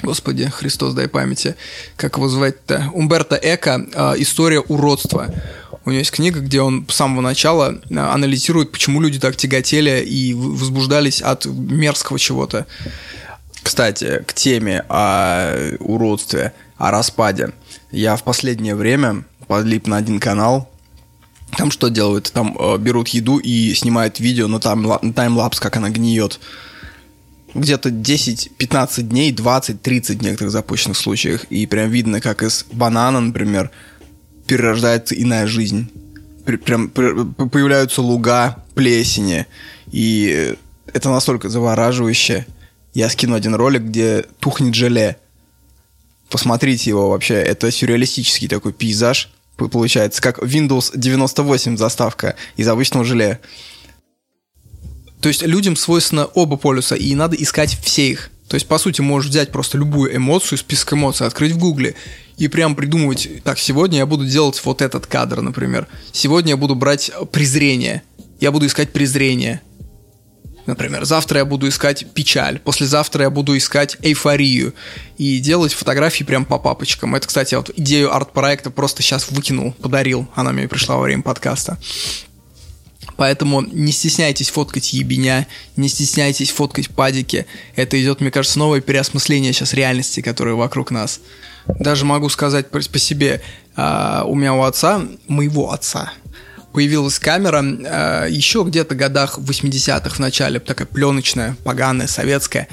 Господи, 0.02 0.50
Христос 0.50 0.94
дай 0.94 1.08
памяти, 1.08 1.56
как 1.96 2.18
его 2.18 2.28
звать-то? 2.28 2.92
Умберто 2.94 3.40
Эко 3.42 3.86
э, 3.92 4.14
«История 4.18 4.60
уродства». 4.60 5.34
У 5.86 5.92
него 5.92 6.00
есть 6.00 6.12
книга, 6.12 6.40
где 6.40 6.62
он 6.62 6.86
с 6.90 6.96
самого 6.96 7.22
начала 7.22 7.80
э, 7.90 7.98
анализирует, 7.98 8.72
почему 8.72 9.02
люди 9.02 9.20
так 9.20 9.36
тяготели 9.36 10.04
и 10.04 10.34
возбуждались 10.34 11.22
от 11.22 11.46
мерзкого 11.46 12.18
чего-то. 12.18 12.66
Кстати, 13.62 14.24
к 14.28 14.34
теме 14.34 14.84
о 14.90 15.76
уродстве, 15.80 16.54
о 16.78 16.92
распаде. 16.92 17.52
Я 17.92 18.16
в 18.16 18.24
последнее 18.24 18.76
время 18.76 19.26
подлип 19.48 19.88
на 19.88 19.98
один 19.98 20.20
канал, 20.20 20.70
там 21.58 21.72
что 21.72 21.90
делают? 21.90 22.32
Там 22.34 22.58
э, 22.60 22.78
берут 22.78 23.10
еду 23.10 23.38
и 23.38 23.74
снимают 23.76 24.20
видео 24.20 24.48
на, 24.48 24.60
тайм, 24.60 24.82
на 24.84 25.14
таймлапс, 25.14 25.60
как 25.60 25.78
она 25.78 25.90
гниет. 25.90 26.40
Где-то 27.54 27.90
10-15 27.90 29.04
дней, 29.04 29.32
20-30 29.32 30.18
в 30.18 30.24
некоторых 30.24 30.52
запущенных 30.52 30.98
случаях. 30.98 31.46
И 31.46 31.66
прям 31.66 31.90
видно, 31.90 32.20
как 32.20 32.44
из 32.44 32.66
банана, 32.72 33.22
например, 33.22 33.72
перерождается 34.48 35.16
иная 35.16 35.48
жизнь. 35.48 35.90
Прям 36.46 36.90
появляются 36.90 38.02
луга, 38.02 38.64
плесени. 38.76 39.48
И 39.92 40.56
это 40.94 41.10
настолько 41.10 41.50
завораживающе. 41.50 42.46
Я 42.94 43.10
скину 43.10 43.36
один 43.36 43.56
ролик, 43.56 43.82
где 43.82 44.26
тухнет 44.40 44.76
желе. 44.76 45.18
Посмотрите 46.30 46.90
его 46.90 47.10
вообще. 47.10 47.36
Это 47.36 47.72
сюрреалистический 47.72 48.48
такой 48.48 48.74
пейзаж. 48.74 49.32
Получается, 49.58 50.22
как 50.22 50.40
Windows 50.40 50.92
98 50.94 51.78
заставка 51.78 52.36
из 52.58 52.68
обычного 52.68 53.06
желе. 53.06 53.40
То 55.22 55.30
есть 55.30 55.42
людям 55.42 55.76
свойственно 55.76 56.26
оба 56.26 56.58
полюса, 56.58 56.96
и 56.96 57.16
надо 57.16 57.36
искать 57.36 57.78
все 57.84 58.10
их. 58.10 58.30
То 58.48 58.56
есть, 58.56 58.68
по 58.68 58.78
сути, 58.78 59.02
можешь 59.02 59.32
взять 59.32 59.52
просто 59.52 59.78
любую 59.78 60.16
эмоцию, 60.16 60.60
список 60.60 60.94
эмоций, 60.94 61.26
открыть 61.26 61.54
в 61.54 61.58
Гугле 61.58 61.96
и 62.38 62.48
прям 62.48 62.76
придумывать, 62.76 63.44
так, 63.44 63.60
сегодня 63.60 64.00
я 64.00 64.06
буду 64.06 64.26
делать 64.26 64.62
вот 64.64 64.82
этот 64.82 65.08
кадр, 65.08 65.42
например. 65.42 65.88
Сегодня 66.12 66.52
я 66.52 66.58
буду 66.58 66.76
брать 66.76 67.12
презрение. 67.32 68.04
Я 68.40 68.52
буду 68.52 68.66
искать 68.66 68.92
презрение. 68.92 69.62
Например, 70.66 71.06
завтра 71.06 71.40
я 71.40 71.46
буду 71.46 71.68
искать 71.68 72.08
печаль, 72.14 72.60
послезавтра 72.60 73.24
я 73.26 73.30
буду 73.30 73.56
искать 73.56 73.98
эйфорию 74.02 74.74
и 75.18 75.38
делать 75.38 75.74
фотографии 75.74 76.24
прям 76.24 76.44
по 76.44 76.58
папочкам. 76.58 77.14
Это, 77.14 77.28
кстати, 77.28 77.54
вот 77.54 77.70
идею 77.78 78.14
арт-проекта 78.14 78.72
просто 78.72 79.04
сейчас 79.04 79.30
выкинул, 79.30 79.74
подарил. 79.74 80.28
Она 80.34 80.52
мне 80.52 80.68
пришла 80.68 80.96
во 80.96 81.04
время 81.04 81.22
подкаста. 81.22 81.78
Поэтому 83.16 83.62
не 83.62 83.92
стесняйтесь 83.92 84.50
фоткать 84.50 84.92
ебеня, 84.92 85.48
не 85.78 85.88
стесняйтесь 85.88 86.50
фоткать 86.50 86.90
падики. 86.90 87.46
Это 87.76 88.02
идет, 88.02 88.20
мне 88.20 88.32
кажется, 88.32 88.60
новое 88.60 88.82
переосмысление 88.82 89.54
сейчас 89.54 89.74
реальности, 89.74 90.22
которая 90.22 90.56
вокруг 90.56 90.92
нас. 90.92 91.22
Даже 91.68 92.06
могу 92.06 92.30
сказать 92.30 92.70
по, 92.70 92.82
себе, 92.82 93.42
А, 93.76 94.24
у 94.26 94.36
меня 94.36 94.54
у 94.54 94.64
отца, 94.64 95.02
моего 95.28 95.72
отца, 95.72 96.12
появилась 96.72 97.20
камера 97.20 97.64
э, 97.64 98.28
еще 98.30 98.64
где-то 98.66 98.96
годах 98.96 99.40
80-х 99.40 100.16
в 100.16 100.20
начале, 100.20 100.60
такая 100.60 100.88
пленочная, 100.88 101.56
поганая, 101.64 102.08
советская. 102.08 102.68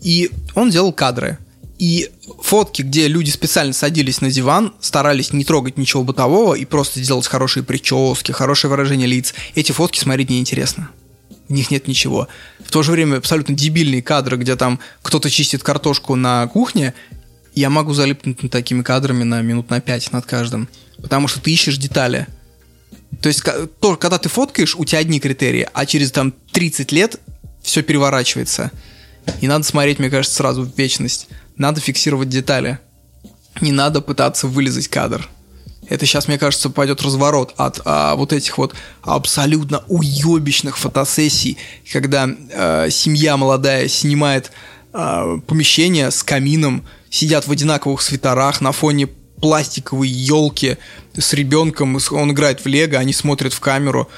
И 0.00 0.30
он 0.54 0.70
делал 0.70 0.92
кадры. 0.92 1.38
И 1.78 2.10
фотки, 2.40 2.82
где 2.82 3.08
люди 3.08 3.30
специально 3.30 3.72
садились 3.72 4.20
на 4.20 4.30
диван, 4.30 4.72
старались 4.80 5.32
не 5.32 5.44
трогать 5.44 5.76
ничего 5.76 6.04
бытового 6.04 6.54
и 6.54 6.64
просто 6.64 7.00
сделать 7.02 7.26
хорошие 7.26 7.64
прически, 7.64 8.30
хорошее 8.30 8.70
выражение 8.70 9.08
лиц, 9.08 9.34
эти 9.56 9.72
фотки 9.72 9.98
смотреть 9.98 10.30
неинтересно. 10.30 10.90
В 11.48 11.52
них 11.52 11.72
нет 11.72 11.88
ничего. 11.88 12.28
В 12.64 12.70
то 12.70 12.84
же 12.84 12.92
время 12.92 13.16
абсолютно 13.16 13.56
дебильные 13.56 14.02
кадры, 14.02 14.36
где 14.36 14.54
там 14.54 14.78
кто-то 15.02 15.28
чистит 15.28 15.64
картошку 15.64 16.14
на 16.14 16.46
кухне, 16.46 16.94
я 17.54 17.70
могу 17.70 17.92
залипнуть 17.94 18.42
над 18.42 18.52
такими 18.52 18.82
кадрами 18.82 19.24
на 19.24 19.42
минут 19.42 19.70
на 19.70 19.80
пять 19.80 20.10
над 20.12 20.24
каждым. 20.26 20.68
Потому 21.00 21.28
что 21.28 21.40
ты 21.40 21.50
ищешь 21.50 21.76
детали. 21.76 22.26
То 23.20 23.28
есть, 23.28 23.42
то, 23.80 23.96
когда 23.96 24.18
ты 24.18 24.28
фоткаешь, 24.28 24.74
у 24.74 24.84
тебя 24.84 25.00
одни 25.00 25.20
критерии, 25.20 25.68
а 25.72 25.86
через 25.86 26.12
там 26.12 26.32
30 26.52 26.92
лет 26.92 27.20
все 27.62 27.82
переворачивается. 27.82 28.70
И 29.40 29.46
надо 29.46 29.64
смотреть, 29.64 29.98
мне 29.98 30.10
кажется, 30.10 30.36
сразу 30.36 30.62
в 30.62 30.76
вечность. 30.76 31.28
Надо 31.56 31.80
фиксировать 31.80 32.28
детали. 32.28 32.78
Не 33.60 33.72
надо 33.72 34.00
пытаться 34.00 34.46
вылезать 34.46 34.88
кадр. 34.88 35.28
Это 35.88 36.06
сейчас, 36.06 36.28
мне 36.28 36.38
кажется, 36.38 36.70
пойдет 36.70 37.02
разворот 37.02 37.52
от 37.56 37.80
а, 37.84 38.14
вот 38.14 38.32
этих 38.32 38.56
вот 38.56 38.74
абсолютно 39.02 39.84
уебищных 39.88 40.78
фотосессий, 40.78 41.58
когда 41.92 42.28
а, 42.54 42.88
семья 42.88 43.36
молодая 43.36 43.88
снимает 43.88 44.52
а, 44.92 45.38
помещение 45.46 46.10
с 46.10 46.22
камином, 46.22 46.84
сидят 47.10 47.46
в 47.46 47.52
одинаковых 47.52 48.02
свитерах 48.02 48.60
на 48.60 48.72
фоне 48.72 49.06
пластиковой 49.06 50.08
елки 50.08 50.76
с 51.16 51.32
ребенком, 51.32 51.98
он 52.12 52.32
играет 52.32 52.64
в 52.64 52.66
лего, 52.66 52.98
они 52.98 53.12
смотрят 53.12 53.52
в 53.52 53.60
камеру. 53.60 54.08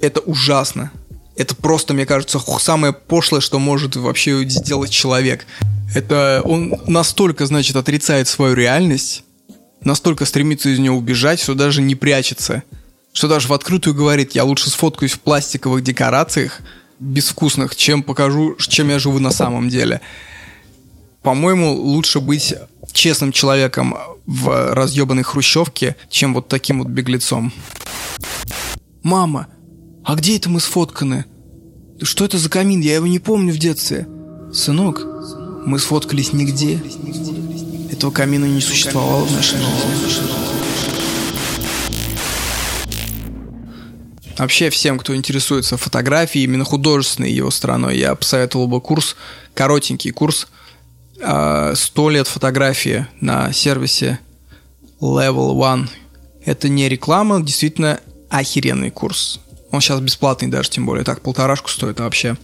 Это 0.00 0.20
ужасно. 0.20 0.92
Это 1.36 1.54
просто, 1.54 1.94
мне 1.94 2.06
кажется, 2.06 2.38
самое 2.58 2.92
пошлое, 2.92 3.40
что 3.40 3.58
может 3.58 3.96
вообще 3.96 4.44
сделать 4.48 4.90
человек. 4.90 5.46
Это 5.94 6.42
он 6.44 6.74
настолько, 6.86 7.46
значит, 7.46 7.76
отрицает 7.76 8.28
свою 8.28 8.54
реальность, 8.54 9.24
настолько 9.82 10.24
стремится 10.24 10.68
из 10.68 10.78
нее 10.78 10.92
убежать, 10.92 11.40
что 11.40 11.54
даже 11.54 11.82
не 11.82 11.94
прячется. 11.94 12.62
Что 13.12 13.26
даже 13.26 13.48
в 13.48 13.52
открытую 13.52 13.94
говорит, 13.94 14.32
я 14.32 14.44
лучше 14.44 14.70
сфоткаюсь 14.70 15.12
в 15.12 15.20
пластиковых 15.20 15.82
декорациях 15.82 16.60
безвкусных, 17.00 17.74
чем 17.74 18.02
покажу, 18.02 18.56
чем 18.58 18.90
я 18.90 18.98
живу 18.98 19.18
на 19.18 19.30
самом 19.30 19.68
деле. 19.68 20.00
По-моему, 21.22 21.74
лучше 21.74 22.20
быть 22.20 22.54
честным 22.92 23.32
человеком 23.32 23.96
в 24.26 24.74
разъебанной 24.74 25.22
хрущевке, 25.22 25.96
чем 26.08 26.34
вот 26.34 26.48
таким 26.48 26.78
вот 26.78 26.88
беглецом. 26.88 27.52
«Мама, 29.02 29.48
а 30.04 30.14
где 30.14 30.36
это 30.36 30.48
мы 30.48 30.60
сфотканы? 30.60 31.24
Что 32.02 32.24
это 32.24 32.38
за 32.38 32.48
камин? 32.48 32.80
Я 32.80 32.94
его 32.94 33.06
не 33.06 33.18
помню 33.18 33.52
в 33.52 33.58
детстве». 33.58 34.06
«Сынок, 34.52 35.06
мы 35.66 35.78
сфоткались 35.78 36.32
нигде. 36.32 36.82
Этого 37.90 38.10
камина 38.10 38.46
не 38.46 38.60
существовало 38.60 39.24
в 39.24 39.32
нашей 39.32 39.58
жизни». 39.58 40.59
Вообще 44.40 44.70
всем, 44.70 44.98
кто 44.98 45.14
интересуется 45.14 45.76
фотографией, 45.76 46.44
именно 46.44 46.64
художественной 46.64 47.30
его 47.30 47.50
стороной, 47.50 47.98
я 47.98 48.14
посоветовал 48.14 48.66
бы 48.66 48.80
курс, 48.80 49.16
коротенький 49.54 50.10
курс– 50.10 50.48
100 51.20 51.26
а, 51.26 52.10
лет 52.10 52.26
фотографии 52.26 53.06
на 53.20 53.52
сервисе 53.52 54.18
Level 55.00 55.54
One. 55.54 55.88
Это 56.44 56.68
не 56.70 56.88
реклама, 56.88 57.42
действительно 57.42 58.00
охеренный 58.30 58.90
курс. 58.90 59.40
Он 59.70 59.82
сейчас 59.82 60.00
бесплатный 60.00 60.48
даже, 60.48 60.70
тем 60.70 60.86
более. 60.86 61.04
Так, 61.04 61.20
полторашку 61.20 61.68
стоит 61.68 62.00
вообще. 62.00 62.36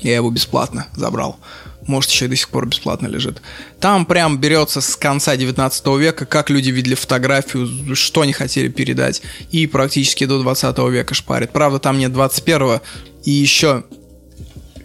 Я 0.00 0.16
его 0.16 0.30
бесплатно 0.30 0.86
забрал. 0.96 1.38
Может, 1.86 2.10
еще 2.10 2.24
и 2.24 2.28
до 2.28 2.36
сих 2.36 2.48
пор 2.48 2.66
бесплатно 2.66 3.06
лежит. 3.06 3.42
Там 3.78 4.06
прям 4.06 4.38
берется 4.38 4.80
с 4.80 4.96
конца 4.96 5.36
19 5.36 5.86
века, 5.98 6.24
как 6.24 6.48
люди 6.48 6.70
видели 6.70 6.94
фотографию, 6.94 7.94
что 7.94 8.22
они 8.22 8.32
хотели 8.32 8.68
передать. 8.68 9.22
И 9.50 9.66
практически 9.66 10.24
до 10.24 10.40
20 10.40 10.78
века 10.90 11.14
шпарит. 11.14 11.50
Правда, 11.52 11.78
там 11.78 11.98
нет 11.98 12.12
21 12.12 12.80
И 13.24 13.30
еще 13.30 13.84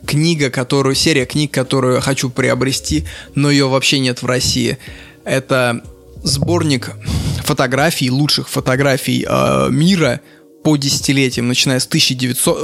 книга, 0.05 0.49
которую, 0.49 0.95
серия 0.95 1.25
книг, 1.25 1.53
которую 1.53 1.95
я 1.95 2.01
хочу 2.01 2.29
приобрести, 2.29 3.05
но 3.35 3.49
ее 3.49 3.69
вообще 3.69 3.99
нет 3.99 4.21
в 4.21 4.25
России. 4.25 4.77
Это 5.23 5.81
сборник 6.23 6.91
фотографий, 7.43 8.11
лучших 8.11 8.49
фотографий 8.49 9.25
э, 9.27 9.67
мира 9.69 10.21
по 10.63 10.77
десятилетиям, 10.77 11.47
начиная 11.47 11.79
с 11.79 11.87
1900, 11.87 12.57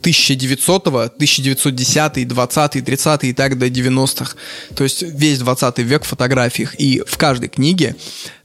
1900 0.00 0.86
1910 0.86 2.28
20 2.28 2.84
30 2.84 3.24
и 3.24 3.32
так 3.32 3.58
до 3.58 3.66
90-х. 3.66 4.36
То 4.74 4.84
есть 4.84 5.02
весь 5.02 5.38
20 5.38 5.78
век 5.78 6.04
в 6.04 6.06
фотографиях. 6.06 6.74
И 6.80 7.02
в 7.06 7.16
каждой 7.18 7.48
книге 7.48 7.96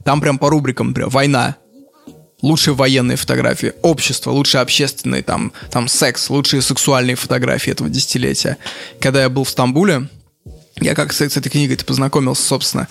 там 0.04 0.20
прям 0.20 0.38
по 0.38 0.50
рубрикам, 0.50 0.88
например, 0.88 1.08
война, 1.10 1.56
лучшие 2.42 2.74
военные 2.74 3.16
фотографии, 3.16 3.72
общество, 3.82 4.30
лучшие 4.30 4.60
общественные, 4.60 5.22
там, 5.22 5.52
там 5.70 5.88
секс, 5.88 6.30
лучшие 6.30 6.62
сексуальные 6.62 7.16
фотографии 7.16 7.72
этого 7.72 7.90
десятилетия. 7.90 8.56
Когда 9.00 9.22
я 9.22 9.28
был 9.28 9.44
в 9.44 9.50
Стамбуле, 9.50 10.08
я 10.76 10.94
как 10.94 11.12
с 11.12 11.20
этой 11.20 11.50
книгой 11.50 11.76
познакомился, 11.78 12.42
собственно. 12.42 12.88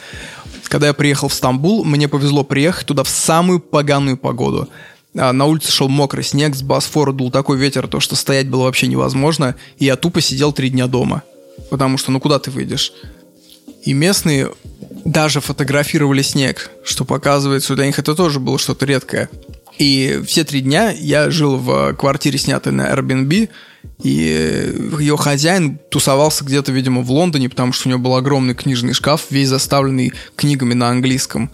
Когда 0.64 0.88
я 0.88 0.94
приехал 0.94 1.30
в 1.30 1.34
Стамбул, 1.34 1.86
мне 1.86 2.10
повезло 2.10 2.44
приехать 2.44 2.88
туда 2.88 3.04
в 3.04 3.10
самую 3.10 3.60
поганую 3.60 4.18
погоду. 4.18 4.70
А, 5.18 5.34
на 5.34 5.46
улице 5.46 5.72
шел 5.72 5.90
мокрый 5.90 6.24
снег, 6.24 6.56
с 6.56 6.62
Босфора 6.62 7.12
дул 7.12 7.32
такой 7.32 7.58
ветер, 7.58 7.88
то 7.88 8.00
что 8.00 8.16
стоять 8.16 8.50
было 8.50 8.64
вообще 8.64 8.88
невозможно, 8.88 9.56
и 9.78 9.86
я 9.86 9.96
тупо 9.96 10.22
сидел 10.22 10.54
три 10.54 10.70
дня 10.70 10.88
дома. 10.88 11.24
Потому 11.70 11.98
что, 11.98 12.12
ну 12.12 12.20
куда 12.20 12.40
ты 12.40 12.52
выйдешь? 12.52 12.94
И 13.84 13.94
местные 13.94 14.52
даже 15.06 15.42
фотографировали 15.42 16.22
снег, 16.22 16.72
что 16.84 17.06
показывает, 17.06 17.64
что 17.64 17.76
для 17.76 17.88
них 17.88 17.98
это 17.98 18.16
тоже 18.16 18.40
было 18.40 18.60
что-то 18.60 18.86
редкое. 18.86 19.30
И 19.78 20.22
все 20.26 20.44
три 20.44 20.62
дня 20.62 20.92
я 20.92 21.30
жил 21.30 21.58
в 21.58 21.94
квартире, 21.94 22.38
снятой 22.38 22.74
на 22.74 22.92
Airbnb, 22.92 23.50
и 24.04 24.74
ее 25.00 25.18
хозяин 25.18 25.80
тусовался 25.90 26.44
где-то, 26.44 26.72
видимо, 26.72 27.02
в 27.02 27.12
Лондоне, 27.12 27.50
потому 27.50 27.74
что 27.74 27.88
у 27.88 27.92
него 27.92 28.02
был 28.02 28.16
огромный 28.16 28.56
книжный 28.56 28.94
шкаф, 28.94 29.28
весь 29.30 29.50
заставленный 29.50 30.14
книгами 30.36 30.74
на 30.74 30.90
английском. 30.90 31.52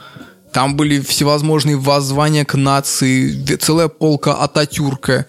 Там 0.54 0.76
были 0.76 1.02
всевозможные 1.02 1.78
воззвания 1.78 2.46
к 2.46 2.56
нации, 2.56 3.44
целая 3.56 3.88
полка 3.88 4.36
Ататюрка, 4.36 5.26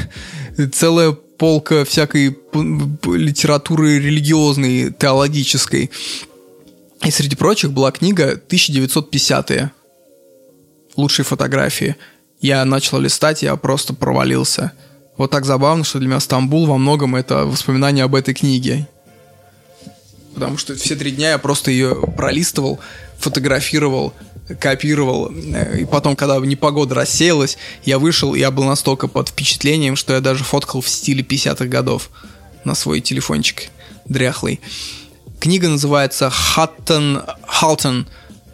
целая 0.72 1.12
полка 1.12 1.84
всякой 1.86 2.36
литературы 2.52 3.98
религиозной, 3.98 4.92
теологической. 4.92 5.90
И 7.02 7.10
среди 7.10 7.34
прочих 7.34 7.72
была 7.72 7.90
книга 7.92 8.34
1950-е. 8.48 9.70
Лучшие 10.96 11.24
фотографии. 11.24 11.96
Я 12.40 12.64
начал 12.64 12.98
листать, 13.00 13.42
я 13.42 13.56
просто 13.56 13.94
провалился. 13.94 14.72
Вот 15.16 15.30
так 15.30 15.44
забавно, 15.46 15.84
что 15.84 15.98
для 15.98 16.08
меня 16.08 16.20
Стамбул 16.20 16.66
во 16.66 16.76
многом 16.76 17.16
это 17.16 17.46
воспоминание 17.46 18.04
об 18.04 18.14
этой 18.14 18.34
книге. 18.34 18.86
Потому 20.34 20.58
что 20.58 20.74
все 20.74 20.94
три 20.94 21.12
дня 21.12 21.30
я 21.30 21.38
просто 21.38 21.70
ее 21.70 21.96
пролистывал, 22.16 22.78
фотографировал, 23.18 24.12
копировал. 24.60 25.26
И 25.26 25.84
потом, 25.84 26.16
когда 26.16 26.38
непогода 26.38 26.94
рассеялась, 26.94 27.58
я 27.84 27.98
вышел, 27.98 28.34
я 28.34 28.50
был 28.50 28.64
настолько 28.64 29.08
под 29.08 29.28
впечатлением, 29.28 29.96
что 29.96 30.14
я 30.14 30.20
даже 30.20 30.44
фоткал 30.44 30.80
в 30.80 30.88
стиле 30.88 31.22
50-х 31.22 31.66
годов 31.66 32.10
на 32.64 32.74
свой 32.74 33.00
телефончик 33.00 33.70
дряхлый. 34.06 34.60
Книга 35.40 35.68
называется 35.68 36.30
Хаттон, 36.30 37.22
Халтон, 37.46 38.06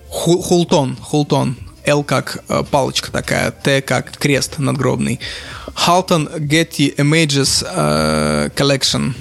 Хултон, 0.09 0.97
Хултон. 0.97 1.57
Л 1.87 2.03
как 2.03 2.43
э, 2.49 2.65
палочка 2.71 3.13
такая, 3.13 3.51
Т 3.51 3.83
как 3.83 4.17
крест 4.17 4.59
надгробный. 4.59 5.21
Халтон 5.75 6.29
Getty 6.29 6.97
Images 6.97 7.67
э, 7.69 8.49
Collection. 8.57 9.13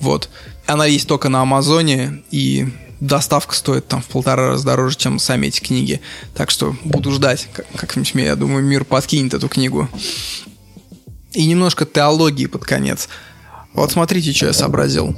Вот. 0.00 0.28
Она 0.66 0.86
есть 0.86 1.06
только 1.06 1.28
на 1.28 1.42
Амазоне, 1.42 2.22
и 2.30 2.66
доставка 3.00 3.54
стоит 3.54 3.88
там 3.88 4.02
в 4.02 4.06
полтора 4.06 4.48
раза 4.48 4.64
дороже, 4.64 4.96
чем 4.96 5.18
сами 5.18 5.46
эти 5.46 5.60
книги. 5.60 6.00
Так 6.34 6.50
что 6.50 6.76
буду 6.84 7.10
ждать, 7.10 7.48
как-нибудь 7.76 8.14
мне, 8.14 8.24
я 8.24 8.36
думаю, 8.36 8.64
мир 8.64 8.84
подкинет 8.84 9.34
эту 9.34 9.48
книгу. 9.48 9.88
И 11.32 11.46
немножко 11.46 11.84
теологии 11.84 12.46
под 12.46 12.64
конец. 12.64 13.08
Вот 13.72 13.92
смотрите, 13.92 14.32
что 14.32 14.46
я 14.46 14.52
сообразил. 14.52 15.16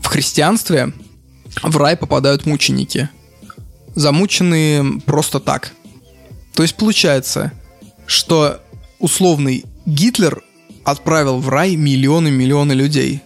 В 0.00 0.06
христианстве 0.06 0.92
в 1.62 1.76
рай 1.76 1.96
попадают 1.96 2.46
мученики. 2.46 3.08
Замученные 3.94 5.00
просто 5.04 5.40
так. 5.40 5.72
То 6.54 6.62
есть 6.62 6.74
получается, 6.76 7.52
что 8.06 8.60
условный 8.98 9.64
Гитлер 9.84 10.42
отправил 10.84 11.38
в 11.38 11.48
рай 11.48 11.76
миллионы-миллионы 11.76 12.72
людей. 12.72 13.22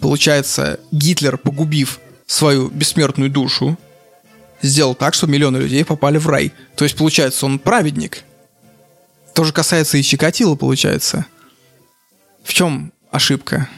Получается, 0.00 0.80
Гитлер, 0.90 1.38
погубив 1.38 2.00
свою 2.26 2.68
бессмертную 2.68 3.30
душу, 3.30 3.78
сделал 4.62 4.94
так, 4.94 5.14
что 5.14 5.26
миллионы 5.26 5.58
людей 5.58 5.84
попали 5.84 6.18
в 6.18 6.26
рай. 6.26 6.52
То 6.76 6.84
есть, 6.84 6.96
получается, 6.96 7.46
он 7.46 7.58
праведник. 7.58 8.24
То 9.34 9.44
же 9.44 9.52
касается 9.52 9.98
и 9.98 10.02
Чикатила, 10.02 10.56
получается. 10.56 11.26
В 12.42 12.52
чем 12.52 12.92
ошибка? 13.10 13.68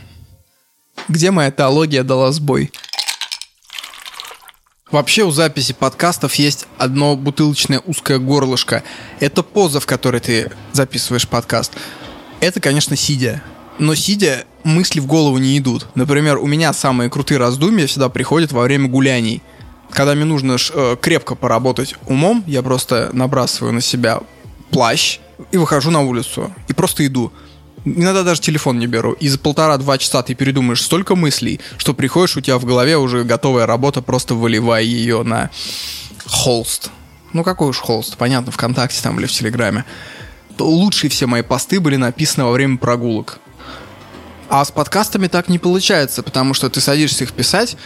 Где 1.09 1.31
моя 1.31 1.51
теология 1.51 2.03
дала 2.03 2.33
сбой? 2.33 2.73
Вообще 4.91 5.25
у 5.25 5.31
записи 5.31 5.75
подкастов 5.75 6.35
есть 6.37 6.67
одно 6.79 7.15
бутылочное 7.15 7.81
узкое 7.81 8.19
горлышко. 8.19 8.83
Это 9.21 9.43
поза, 9.43 9.81
в 9.81 9.87
которой 9.87 10.21
ты 10.21 10.51
записываешь 10.73 11.29
подкаст. 11.29 11.73
Это, 12.41 12.61
конечно, 12.61 12.97
сидя. 12.97 13.43
Но 13.79 13.95
сидя, 13.95 14.45
мысли 14.65 15.01
в 15.01 15.07
голову 15.07 15.39
не 15.39 15.57
идут. 15.59 15.87
Например, 15.95 16.39
у 16.39 16.47
меня 16.47 16.73
самые 16.73 17.11
крутые 17.11 17.39
раздумья 17.39 17.87
всегда 17.87 18.09
приходят 18.09 18.53
во 18.53 18.63
время 18.63 18.89
гуляний. 18.89 19.43
Когда 19.91 20.15
мне 20.15 20.25
нужно 20.25 20.57
э, 20.57 20.97
крепко 21.01 21.35
поработать 21.35 21.95
умом, 22.07 22.45
я 22.47 22.63
просто 22.63 23.11
набрасываю 23.13 23.73
на 23.73 23.81
себя 23.81 24.21
плащ 24.71 25.19
и 25.53 25.57
выхожу 25.57 25.91
на 25.91 26.03
улицу. 26.03 26.53
И 26.69 26.73
просто 26.73 27.07
иду. 27.07 27.33
Иногда 27.85 28.23
даже 28.23 28.41
телефон 28.41 28.79
не 28.79 28.87
беру. 28.87 29.13
И 29.13 29.29
за 29.29 29.39
полтора-два 29.39 29.97
часа 29.99 30.23
ты 30.23 30.35
передумаешь 30.35 30.83
столько 30.83 31.15
мыслей, 31.15 31.61
что 31.79 31.95
приходишь, 31.95 32.37
у 32.37 32.41
тебя 32.41 32.59
в 32.59 32.65
голове 32.65 32.99
уже 32.99 33.25
готовая 33.25 33.67
работа, 33.67 34.03
просто 34.03 34.35
выливая 34.35 34.83
ее 34.83 35.23
на 35.23 35.51
холст. 36.27 36.91
Ну 37.33 37.45
какой 37.45 37.69
уж 37.69 37.79
холст, 37.79 38.17
понятно, 38.17 38.53
ВКонтакте 38.53 39.01
там 39.03 39.19
или 39.19 39.27
в 39.27 39.33
Телеграме. 39.33 39.85
Лучшие 40.59 41.09
все 41.09 41.27
мои 41.27 41.43
посты 41.43 41.79
были 41.79 41.97
написаны 41.97 42.45
во 42.45 42.53
время 42.53 42.79
прогулок. 42.79 43.39
А 44.49 44.65
с 44.65 44.71
подкастами 44.71 45.27
так 45.27 45.49
не 45.49 45.59
получается, 45.59 46.23
потому 46.23 46.55
что 46.55 46.71
ты 46.71 46.81
садишься 46.81 47.25
их 47.25 47.33
писать, 47.33 47.77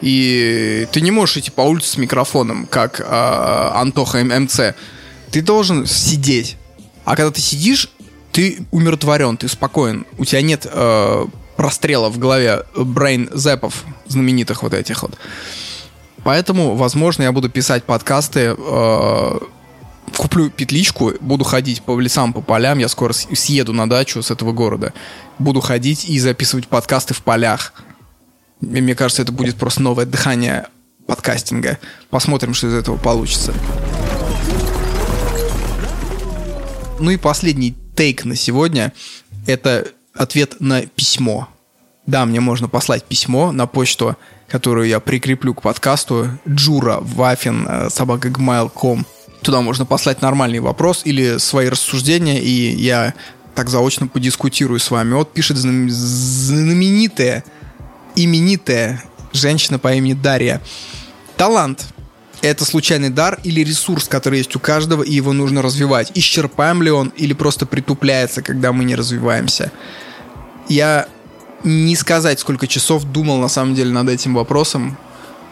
и 0.00 0.86
ты 0.92 1.00
не 1.00 1.10
можешь 1.10 1.38
идти 1.38 1.50
по 1.50 1.62
улице 1.62 1.90
с 1.90 1.96
микрофоном, 1.96 2.66
как 2.66 3.00
э, 3.00 3.04
Антоха 3.04 4.22
ММЦ. 4.22 4.74
Ты 5.30 5.42
должен 5.42 5.86
сидеть. 5.86 6.56
А 7.04 7.16
когда 7.16 7.30
ты 7.30 7.40
сидишь, 7.40 7.88
ты 8.32 8.64
умиротворен, 8.70 9.36
ты 9.36 9.48
спокоен, 9.48 10.06
у 10.18 10.24
тебя 10.24 10.42
нет 10.42 10.66
э, 10.70 11.26
прострела 11.56 12.08
в 12.08 12.18
голове 12.18 12.64
брейн 12.76 13.28
зэпов 13.32 13.84
знаменитых 14.06 14.62
вот 14.62 14.74
этих 14.74 15.02
вот. 15.02 15.12
Поэтому, 16.24 16.76
возможно, 16.76 17.24
я 17.24 17.32
буду 17.32 17.48
писать 17.48 17.84
подкасты, 17.84 18.54
э, 18.56 19.38
куплю 20.16 20.50
петличку, 20.50 21.12
буду 21.20 21.44
ходить 21.44 21.82
по 21.82 21.98
лесам, 21.98 22.32
по 22.32 22.40
полям, 22.40 22.78
я 22.78 22.88
скоро 22.88 23.12
съеду 23.12 23.72
на 23.72 23.88
дачу 23.88 24.22
с 24.22 24.30
этого 24.30 24.52
города, 24.52 24.92
буду 25.38 25.60
ходить 25.60 26.04
и 26.08 26.18
записывать 26.18 26.68
подкасты 26.68 27.14
в 27.14 27.22
полях. 27.22 27.72
Мне 28.60 28.94
кажется, 28.94 29.22
это 29.22 29.32
будет 29.32 29.56
просто 29.56 29.82
новое 29.82 30.06
дыхание 30.06 30.66
подкастинга. 31.06 31.78
Посмотрим, 32.10 32.54
что 32.54 32.68
из 32.68 32.74
этого 32.74 32.96
получится. 32.96 33.52
Ну 37.00 37.10
и 37.10 37.16
последний 37.16 37.74
тейк 37.96 38.24
на 38.24 38.36
сегодня– 38.36 38.92
это 39.46 39.88
ответ 40.14 40.56
на 40.60 40.82
письмо. 40.82 41.48
Да, 42.06 42.24
мне 42.26 42.40
можно 42.40 42.68
послать 42.68 43.04
письмо 43.04 43.52
на 43.52 43.66
почту, 43.66 44.16
которую 44.48 44.88
я 44.88 45.00
прикреплю 45.00 45.54
к 45.54 45.62
подкасту 45.62 46.28
джура 46.48 46.98
вафин 47.00 47.66
э, 47.68 47.88
собакагmail.com. 47.88 49.04
Туда 49.42 49.60
можно 49.60 49.84
послать 49.84 50.22
нормальный 50.22 50.60
вопрос 50.60 51.02
или 51.04 51.38
свои 51.38 51.68
рассуждения, 51.68 52.40
и 52.40 52.74
я 52.76 53.14
так 53.54 53.68
заочно 53.68 54.06
подискутирую 54.06 54.80
с 54.80 54.90
вами. 54.90 55.14
Вот 55.14 55.32
пишет 55.32 55.56
знаменитая, 55.56 57.44
именитая 58.16 59.02
женщина 59.32 59.78
по 59.78 59.92
имени 59.92 60.14
Дарья. 60.14 60.60
Талант 61.36 61.86
это 62.42 62.64
случайный 62.64 63.08
дар 63.08 63.38
или 63.44 63.60
ресурс, 63.60 64.08
который 64.08 64.38
есть 64.38 64.56
у 64.56 64.58
каждого, 64.58 65.04
и 65.04 65.14
его 65.14 65.32
нужно 65.32 65.62
развивать. 65.62 66.10
Исчерпаем 66.14 66.82
ли 66.82 66.90
он 66.90 67.12
или 67.16 67.32
просто 67.34 67.66
притупляется, 67.66 68.42
когда 68.42 68.72
мы 68.72 68.84
не 68.84 68.96
развиваемся? 68.96 69.70
Я 70.68 71.06
не 71.62 71.94
сказать, 71.94 72.40
сколько 72.40 72.66
часов 72.66 73.04
думал 73.04 73.38
на 73.38 73.48
самом 73.48 73.76
деле 73.76 73.92
над 73.92 74.08
этим 74.08 74.34
вопросом 74.34 74.98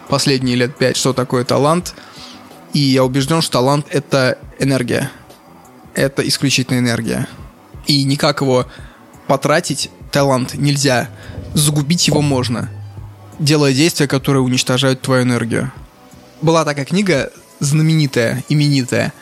последние 0.09 0.57
лет 0.57 0.76
пять, 0.76 0.96
что 0.96 1.12
такое 1.12 1.44
талант. 1.44 1.94
И 2.72 2.78
я 2.78 3.04
убежден, 3.04 3.42
что 3.42 3.52
талант— 3.52 3.87
это 3.90 4.38
энергия. 4.59 5.11
Это 5.94 6.26
исключительно 6.26 6.78
энергия. 6.78 7.26
И 7.87 8.04
никак 8.04 8.40
его 8.40 8.66
потратить, 9.26 9.90
талант, 10.12 10.54
нельзя. 10.54 11.09
Загубить 11.54 12.06
его 12.06 12.22
можно, 12.22 12.70
делая 13.38 13.72
действия, 13.72 14.06
которые 14.06 14.42
уничтожают 14.42 15.02
твою 15.02 15.24
энергию 15.24 15.72
была 16.42 16.64
такая 16.64 16.85
книга 16.85 17.30
знаменитая, 17.59 18.44
именитая. 18.48 19.12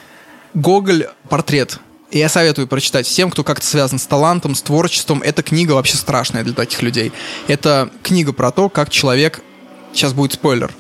Гоголь 0.54 1.08
«Портрет». 1.28 1.78
И 2.11 2.18
я 2.18 2.28
советую 2.28 2.66
прочитать 2.68 3.06
всем, 3.06 3.30
кто 3.30 3.44
как-то 3.44 3.66
связан 3.66 3.98
с 3.98 4.06
талантом, 4.06 4.54
с 4.54 4.62
творчеством. 4.62 5.20
Эта 5.22 5.42
книга 5.42 5.72
вообще 5.72 5.96
страшная 5.96 6.42
для 6.42 6.54
таких 6.54 6.80
людей. 6.80 7.12
Это 7.48 7.90
книга 8.02 8.32
про 8.32 8.50
то, 8.50 8.68
как 8.68 8.90
человек... 8.90 9.40
Сейчас 9.92 10.12
будет 10.12 10.34
спойлер. 10.34 10.72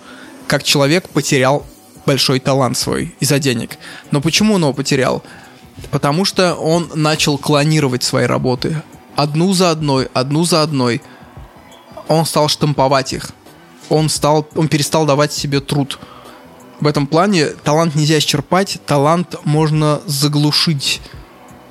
Как 0.46 0.62
человек 0.62 1.08
потерял 1.08 1.66
большой 2.08 2.40
талант 2.40 2.76
свой 2.76 3.14
из-за 3.20 3.38
денег. 3.38 3.78
Но 4.10 4.20
почему 4.20 4.54
он 4.54 4.62
его 4.62 4.72
потерял? 4.72 5.22
Потому 5.90 6.24
что 6.24 6.54
он 6.54 6.90
начал 6.94 7.38
клонировать 7.38 8.02
свои 8.02 8.26
работы. 8.26 8.82
Одну 9.14 9.52
за 9.52 9.70
одной, 9.70 10.08
одну 10.14 10.44
за 10.44 10.62
одной. 10.62 11.00
Он 12.08 12.26
стал 12.26 12.48
штамповать 12.48 13.12
их. 13.12 13.30
Он, 13.88 14.08
стал, 14.08 14.46
он 14.56 14.68
перестал 14.68 15.06
давать 15.06 15.32
себе 15.32 15.60
труд 15.60 15.98
в 16.80 16.86
этом 16.86 17.06
плане 17.06 17.46
талант 17.64 17.94
нельзя 17.94 18.18
исчерпать, 18.18 18.78
талант 18.86 19.34
можно 19.44 20.00
заглушить. 20.06 21.00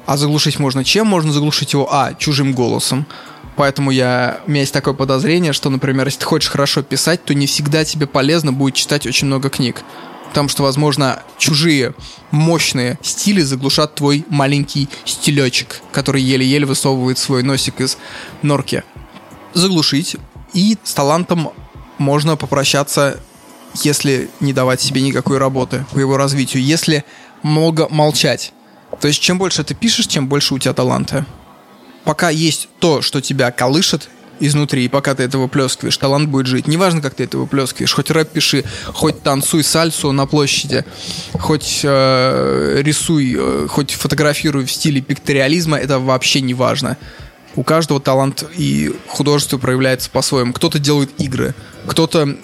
А 0.05 0.17
заглушить 0.17 0.59
можно 0.59 0.83
чем? 0.83 1.07
Можно 1.07 1.31
заглушить 1.31 1.73
его, 1.73 1.87
а, 1.91 2.13
чужим 2.13 2.53
голосом. 2.53 3.05
Поэтому 3.55 3.91
я, 3.91 4.41
у 4.45 4.51
меня 4.51 4.61
есть 4.61 4.73
такое 4.73 4.93
подозрение, 4.93 5.53
что, 5.53 5.69
например, 5.69 6.05
если 6.05 6.19
ты 6.19 6.25
хочешь 6.25 6.49
хорошо 6.49 6.83
писать, 6.83 7.23
то 7.25 7.33
не 7.33 7.47
всегда 7.47 7.83
тебе 7.83 8.05
полезно 8.05 8.53
будет 8.53 8.75
читать 8.75 9.07
очень 9.07 9.27
много 9.27 9.49
книг. 9.49 9.81
Потому 10.29 10.49
что, 10.49 10.63
возможно, 10.63 11.23
чужие 11.37 11.93
мощные 12.31 12.99
стили 13.01 13.41
заглушат 13.41 13.95
твой 13.95 14.25
маленький 14.29 14.89
стилечек, 15.05 15.81
который 15.91 16.21
еле-еле 16.21 16.65
высовывает 16.65 17.17
свой 17.17 17.43
носик 17.43 17.81
из 17.81 17.97
норки. 18.41 18.83
Заглушить. 19.53 20.17
И 20.53 20.77
с 20.83 20.93
талантом 20.93 21.49
можно 21.97 22.35
попрощаться 22.35 23.19
если 23.83 24.29
не 24.39 24.53
давать 24.53 24.81
себе 24.81 25.01
никакой 25.01 25.37
работы 25.37 25.85
по 25.91 25.99
его 25.99 26.17
развитию, 26.17 26.63
если 26.63 27.03
много 27.43 27.87
молчать. 27.89 28.53
То 28.99 29.07
есть 29.07 29.21
чем 29.21 29.37
больше 29.37 29.63
ты 29.63 29.75
пишешь, 29.75 30.07
тем 30.07 30.27
больше 30.27 30.53
у 30.53 30.59
тебя 30.59 30.73
таланта. 30.73 31.25
Пока 32.03 32.29
есть 32.29 32.69
то, 32.79 33.01
что 33.01 33.21
тебя 33.21 33.51
колышет 33.51 34.09
изнутри, 34.39 34.85
и 34.85 34.87
пока 34.87 35.15
ты 35.15 35.23
это 35.23 35.37
выплескиваешь, 35.37 35.97
талант 35.97 36.29
будет 36.29 36.47
жить. 36.47 36.67
Неважно, 36.67 37.01
как 37.01 37.15
ты 37.15 37.23
это 37.23 37.37
выплескиваешь. 37.37 37.93
Хоть 37.93 38.11
рэп 38.11 38.29
пиши, 38.31 38.63
хоть 38.87 39.21
танцуй 39.21 39.63
сальсу 39.63 40.11
на 40.11 40.25
площади, 40.25 40.85
хоть 41.33 41.81
э, 41.83 42.81
рисуй, 42.81 43.35
э, 43.37 43.67
хоть 43.69 43.91
фотографируй 43.91 44.65
в 44.65 44.71
стиле 44.71 45.01
пикториализма, 45.01 45.77
это 45.77 45.99
вообще 45.99 46.41
не 46.41 46.53
важно. 46.53 46.97
У 47.55 47.63
каждого 47.63 47.99
талант 47.99 48.43
и 48.55 48.93
художество 49.07 49.57
проявляется 49.57 50.09
по-своему. 50.09 50.53
Кто-то 50.53 50.77
делает 50.79 51.09
игры, 51.19 51.55
кто-то 51.87 52.37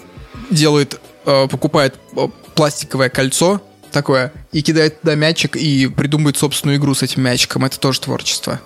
делает 0.50 1.00
э, 1.24 1.46
покупает 1.48 1.94
э, 2.16 2.28
пластиковое 2.54 3.08
кольцо 3.08 3.62
такое 3.90 4.32
и 4.52 4.62
кидает 4.62 5.00
туда 5.00 5.14
мячик 5.14 5.56
и 5.56 5.86
придумывает 5.86 6.36
собственную 6.36 6.78
игру 6.78 6.94
с 6.94 7.02
этим 7.02 7.22
мячиком. 7.22 7.64
Это 7.64 7.78
тоже 7.78 8.00
творчество. 8.00 8.60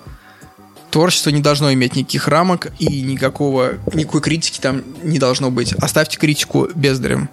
Творчество 0.91 1.29
не 1.29 1.41
должно 1.41 1.71
иметь 1.73 1.95
никаких 1.95 2.27
рамок 2.27 2.71
и 2.79 3.01
никакого, 3.01 3.73
никакой 3.93 4.21
критики 4.21 4.59
там 4.59 4.83
не 5.03 5.19
должно 5.19 5.51
быть. 5.51 5.73
Оставьте 5.73 6.17
критику 6.17 6.67
бездарем. 6.73 7.29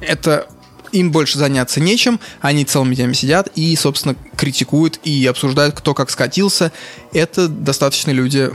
Это 0.00 0.46
им 0.92 1.12
больше 1.12 1.38
заняться 1.38 1.80
нечем, 1.80 2.20
они 2.40 2.64
целыми 2.64 2.94
днями 2.94 3.12
сидят 3.12 3.48
и, 3.54 3.74
собственно, 3.76 4.16
критикуют 4.36 4.98
и 5.04 5.26
обсуждают, 5.26 5.74
кто 5.74 5.94
как 5.94 6.10
скатился. 6.10 6.72
Это 7.12 7.48
достаточно 7.48 8.10
люди, 8.10 8.50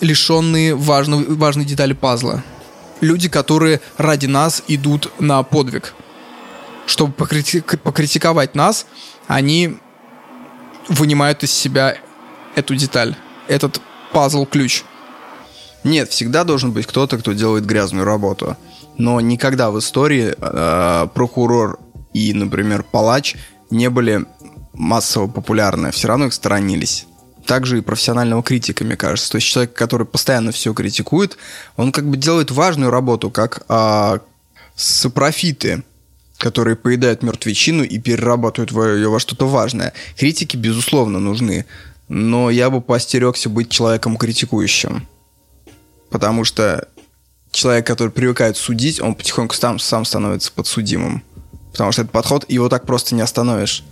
лишенные 0.00 0.74
важной, 0.74 1.24
важной 1.24 1.64
детали 1.64 1.92
пазла 1.92 2.42
люди, 3.00 3.28
которые 3.28 3.80
ради 3.96 4.26
нас 4.26 4.62
идут 4.68 5.10
на 5.18 5.42
подвиг. 5.42 5.94
Чтобы 6.86 7.12
покритик- 7.12 7.78
покритиковать 7.78 8.54
нас, 8.54 8.86
они 9.26 9.76
вынимают 10.88 11.42
из 11.44 11.52
себя 11.52 11.96
эту 12.54 12.74
деталь, 12.74 13.16
этот 13.48 13.80
пазл-ключ. 14.12 14.84
Нет, 15.84 16.10
всегда 16.10 16.44
должен 16.44 16.72
быть 16.72 16.86
кто-то, 16.86 17.18
кто 17.18 17.32
делает 17.32 17.64
грязную 17.64 18.04
работу. 18.04 18.56
Но 18.98 19.20
никогда 19.20 19.70
в 19.70 19.78
истории 19.78 20.34
э, 20.36 21.08
прокурор 21.14 21.78
и, 22.12 22.34
например, 22.34 22.82
палач 22.82 23.36
не 23.70 23.88
были 23.88 24.26
массово 24.72 25.26
популярны. 25.26 25.90
Все 25.90 26.08
равно 26.08 26.26
их 26.26 26.34
сторонились 26.34 27.06
также 27.46 27.78
и 27.78 27.80
профессионального 27.80 28.42
критика, 28.42 28.84
мне 28.84 28.96
кажется. 28.96 29.32
То 29.32 29.36
есть 29.36 29.48
человек, 29.48 29.72
который 29.72 30.06
постоянно 30.06 30.52
все 30.52 30.72
критикует, 30.72 31.36
он 31.76 31.90
как 31.90 32.08
бы 32.08 32.16
делает 32.16 32.52
важную 32.52 32.90
работу, 32.92 33.30
как 33.30 33.64
а, 33.68 34.20
сапрофиты. 34.76 35.82
которые 36.38 36.74
поедают 36.74 37.22
мертвечину 37.22 37.82
и 37.82 37.98
перерабатывают 37.98 38.70
ее 38.96 39.10
во 39.10 39.20
что-то 39.20 39.46
важное. 39.46 39.92
Критики, 40.16 40.56
безусловно, 40.56 41.18
нужны. 41.18 41.66
Но 42.10 42.50
я 42.50 42.70
бы 42.70 42.80
поостерегся 42.80 43.48
быть 43.48 43.70
человеком 43.70 44.16
критикующим. 44.16 45.06
Потому 46.10 46.42
что 46.42 46.88
человек, 47.52 47.86
который 47.86 48.10
привыкает 48.10 48.56
судить, 48.56 49.00
он 49.00 49.14
потихоньку 49.14 49.54
сам, 49.54 49.78
сам 49.78 50.04
становится 50.04 50.50
подсудимым. 50.50 51.22
Потому 51.70 51.92
что 51.92 52.02
этот 52.02 52.12
подход, 52.12 52.44
его 52.48 52.68
так 52.68 52.84
просто 52.84 53.14
не 53.14 53.20
остановишь. 53.20 53.84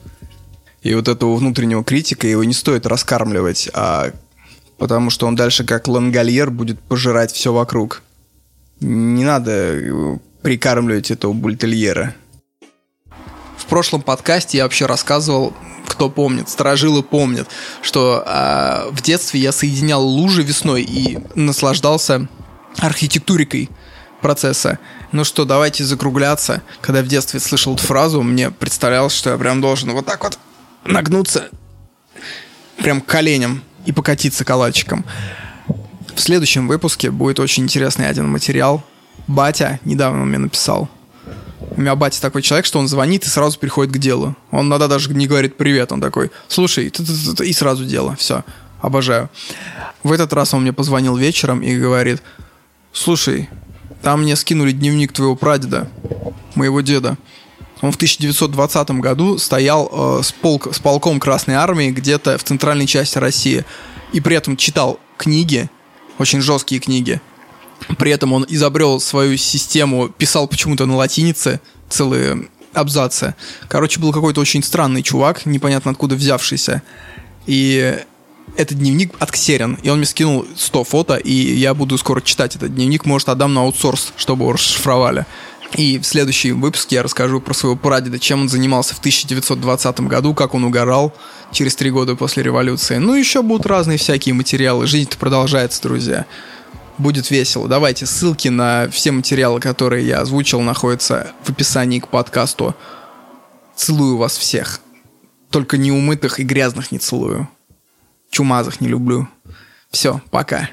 И 0.82 0.92
вот 0.96 1.06
этого 1.06 1.36
внутреннего 1.36 1.84
критика 1.84 2.26
его 2.26 2.42
не 2.42 2.54
стоит 2.54 2.86
раскармливать, 2.86 3.70
а 3.72 4.10
потому 4.78 5.10
что 5.10 5.28
он 5.28 5.36
дальше 5.36 5.62
как 5.62 5.86
лангольер 5.86 6.50
будет 6.50 6.80
пожирать 6.80 7.30
все 7.30 7.52
вокруг. 7.52 8.02
Не 8.80 9.24
надо 9.24 9.52
э, 9.52 10.18
прикармливать 10.42 11.12
этого 11.12 11.32
бультельера. 11.32 12.16
В 13.56 13.66
прошлом 13.66 14.02
подкасте 14.02 14.58
я 14.58 14.64
вообще 14.64 14.86
рассказывал, 14.86 15.54
кто 15.98 16.08
помнит, 16.08 16.48
сторожилы 16.48 17.02
помнят, 17.02 17.48
что 17.82 18.22
э, 18.24 18.88
в 18.92 19.02
детстве 19.02 19.40
я 19.40 19.50
соединял 19.50 20.00
лужи 20.00 20.44
весной 20.44 20.82
и 20.82 21.18
наслаждался 21.34 22.28
архитектурикой 22.76 23.68
процесса. 24.20 24.78
Ну 25.10 25.24
что, 25.24 25.44
давайте 25.44 25.82
закругляться. 25.82 26.62
Когда 26.82 27.02
в 27.02 27.08
детстве 27.08 27.40
слышал 27.40 27.74
эту 27.74 27.82
фразу, 27.82 28.22
мне 28.22 28.52
представлялось, 28.52 29.12
что 29.12 29.30
я 29.30 29.38
прям 29.38 29.60
должен 29.60 29.90
вот 29.90 30.06
так 30.06 30.22
вот 30.22 30.38
нагнуться 30.84 31.48
прям 32.76 33.00
коленем 33.00 33.64
и 33.84 33.90
покатиться 33.90 34.44
калачиком. 34.44 35.04
В 36.14 36.20
следующем 36.20 36.68
выпуске 36.68 37.10
будет 37.10 37.40
очень 37.40 37.64
интересный 37.64 38.08
один 38.08 38.28
материал. 38.28 38.84
Батя 39.26 39.80
недавно 39.84 40.24
мне 40.24 40.38
написал. 40.38 40.88
У 41.60 41.80
меня 41.80 41.94
батя 41.96 42.20
такой 42.20 42.42
человек, 42.42 42.66
что 42.66 42.78
он 42.78 42.88
звонит 42.88 43.24
и 43.24 43.28
сразу 43.28 43.58
приходит 43.58 43.92
к 43.92 43.98
делу. 43.98 44.36
Он 44.50 44.66
иногда 44.66 44.86
даже 44.86 45.12
не 45.12 45.26
говорит 45.26 45.56
привет, 45.56 45.92
он 45.92 46.00
такой, 46.00 46.30
слушай, 46.46 46.92
и 47.44 47.52
сразу 47.52 47.84
дело, 47.84 48.16
все, 48.16 48.44
обожаю. 48.80 49.28
В 50.02 50.12
этот 50.12 50.32
раз 50.32 50.54
он 50.54 50.62
мне 50.62 50.72
позвонил 50.72 51.16
вечером 51.16 51.60
и 51.60 51.76
говорит, 51.76 52.22
слушай, 52.92 53.48
там 54.02 54.22
мне 54.22 54.36
скинули 54.36 54.72
дневник 54.72 55.12
твоего 55.12 55.34
прадеда, 55.34 55.90
моего 56.54 56.80
деда. 56.80 57.16
Он 57.80 57.92
в 57.92 57.96
1920 57.96 58.90
году 58.92 59.38
стоял 59.38 59.88
э, 59.90 60.22
с, 60.22 60.32
полк, 60.32 60.74
с 60.74 60.78
полком 60.78 61.20
Красной 61.20 61.54
Армии 61.54 61.90
где-то 61.90 62.36
в 62.38 62.44
центральной 62.44 62.86
части 62.86 63.18
России. 63.18 63.64
И 64.12 64.20
при 64.20 64.36
этом 64.36 64.56
читал 64.56 64.98
книги, 65.16 65.70
очень 66.18 66.40
жесткие 66.40 66.80
книги. 66.80 67.20
При 67.98 68.10
этом 68.10 68.32
он 68.32 68.44
изобрел 68.48 69.00
свою 69.00 69.36
систему, 69.36 70.08
писал 70.08 70.48
почему-то 70.48 70.86
на 70.86 70.96
латинице 70.96 71.60
целые 71.88 72.48
абзацы. 72.72 73.34
Короче, 73.68 74.00
был 74.00 74.12
какой-то 74.12 74.40
очень 74.40 74.62
странный 74.62 75.02
чувак, 75.02 75.46
непонятно 75.46 75.90
откуда 75.90 76.14
взявшийся. 76.14 76.82
И 77.46 77.98
этот 78.56 78.78
дневник 78.78 79.14
отксерен, 79.18 79.78
и 79.82 79.88
он 79.88 79.98
мне 79.98 80.06
скинул 80.06 80.46
100 80.56 80.84
фото, 80.84 81.16
и 81.16 81.32
я 81.32 81.74
буду 81.74 81.96
скоро 81.98 82.20
читать 82.20 82.56
этот 82.56 82.74
дневник, 82.74 83.04
может, 83.04 83.28
отдам 83.28 83.54
на 83.54 83.62
аутсорс, 83.62 84.12
чтобы 84.16 84.44
его 84.44 84.52
расшифровали. 84.52 85.26
И 85.76 85.98
в 85.98 86.04
следующем 86.04 86.60
выпуске 86.60 86.96
я 86.96 87.02
расскажу 87.02 87.40
про 87.40 87.52
своего 87.52 87.76
прадеда, 87.76 88.18
чем 88.18 88.42
он 88.42 88.48
занимался 88.48 88.94
в 88.94 89.00
1920 89.00 90.00
году, 90.00 90.32
как 90.34 90.54
он 90.54 90.64
угорал 90.64 91.12
через 91.52 91.76
три 91.76 91.90
года 91.90 92.14
после 92.16 92.42
революции. 92.42 92.96
Ну, 92.96 93.14
еще 93.14 93.42
будут 93.42 93.66
разные 93.66 93.98
всякие 93.98 94.34
материалы. 94.34 94.86
Жизнь-то 94.86 95.18
продолжается, 95.18 95.82
друзья. 95.82 96.24
Будет 96.98 97.30
весело. 97.30 97.68
Давайте 97.68 98.06
ссылки 98.06 98.48
на 98.48 98.88
все 98.90 99.12
материалы, 99.12 99.60
которые 99.60 100.06
я 100.06 100.20
озвучил, 100.20 100.60
находятся 100.60 101.32
в 101.44 101.50
описании 101.50 102.00
к 102.00 102.08
подкасту. 102.08 102.74
Целую 103.76 104.16
вас 104.16 104.36
всех. 104.36 104.80
Только 105.50 105.78
неумытых 105.78 106.40
и 106.40 106.42
грязных 106.42 106.90
не 106.90 106.98
целую. 106.98 107.48
Чумазых 108.30 108.80
не 108.80 108.88
люблю. 108.88 109.28
Все, 109.90 110.20
пока. 110.30 110.68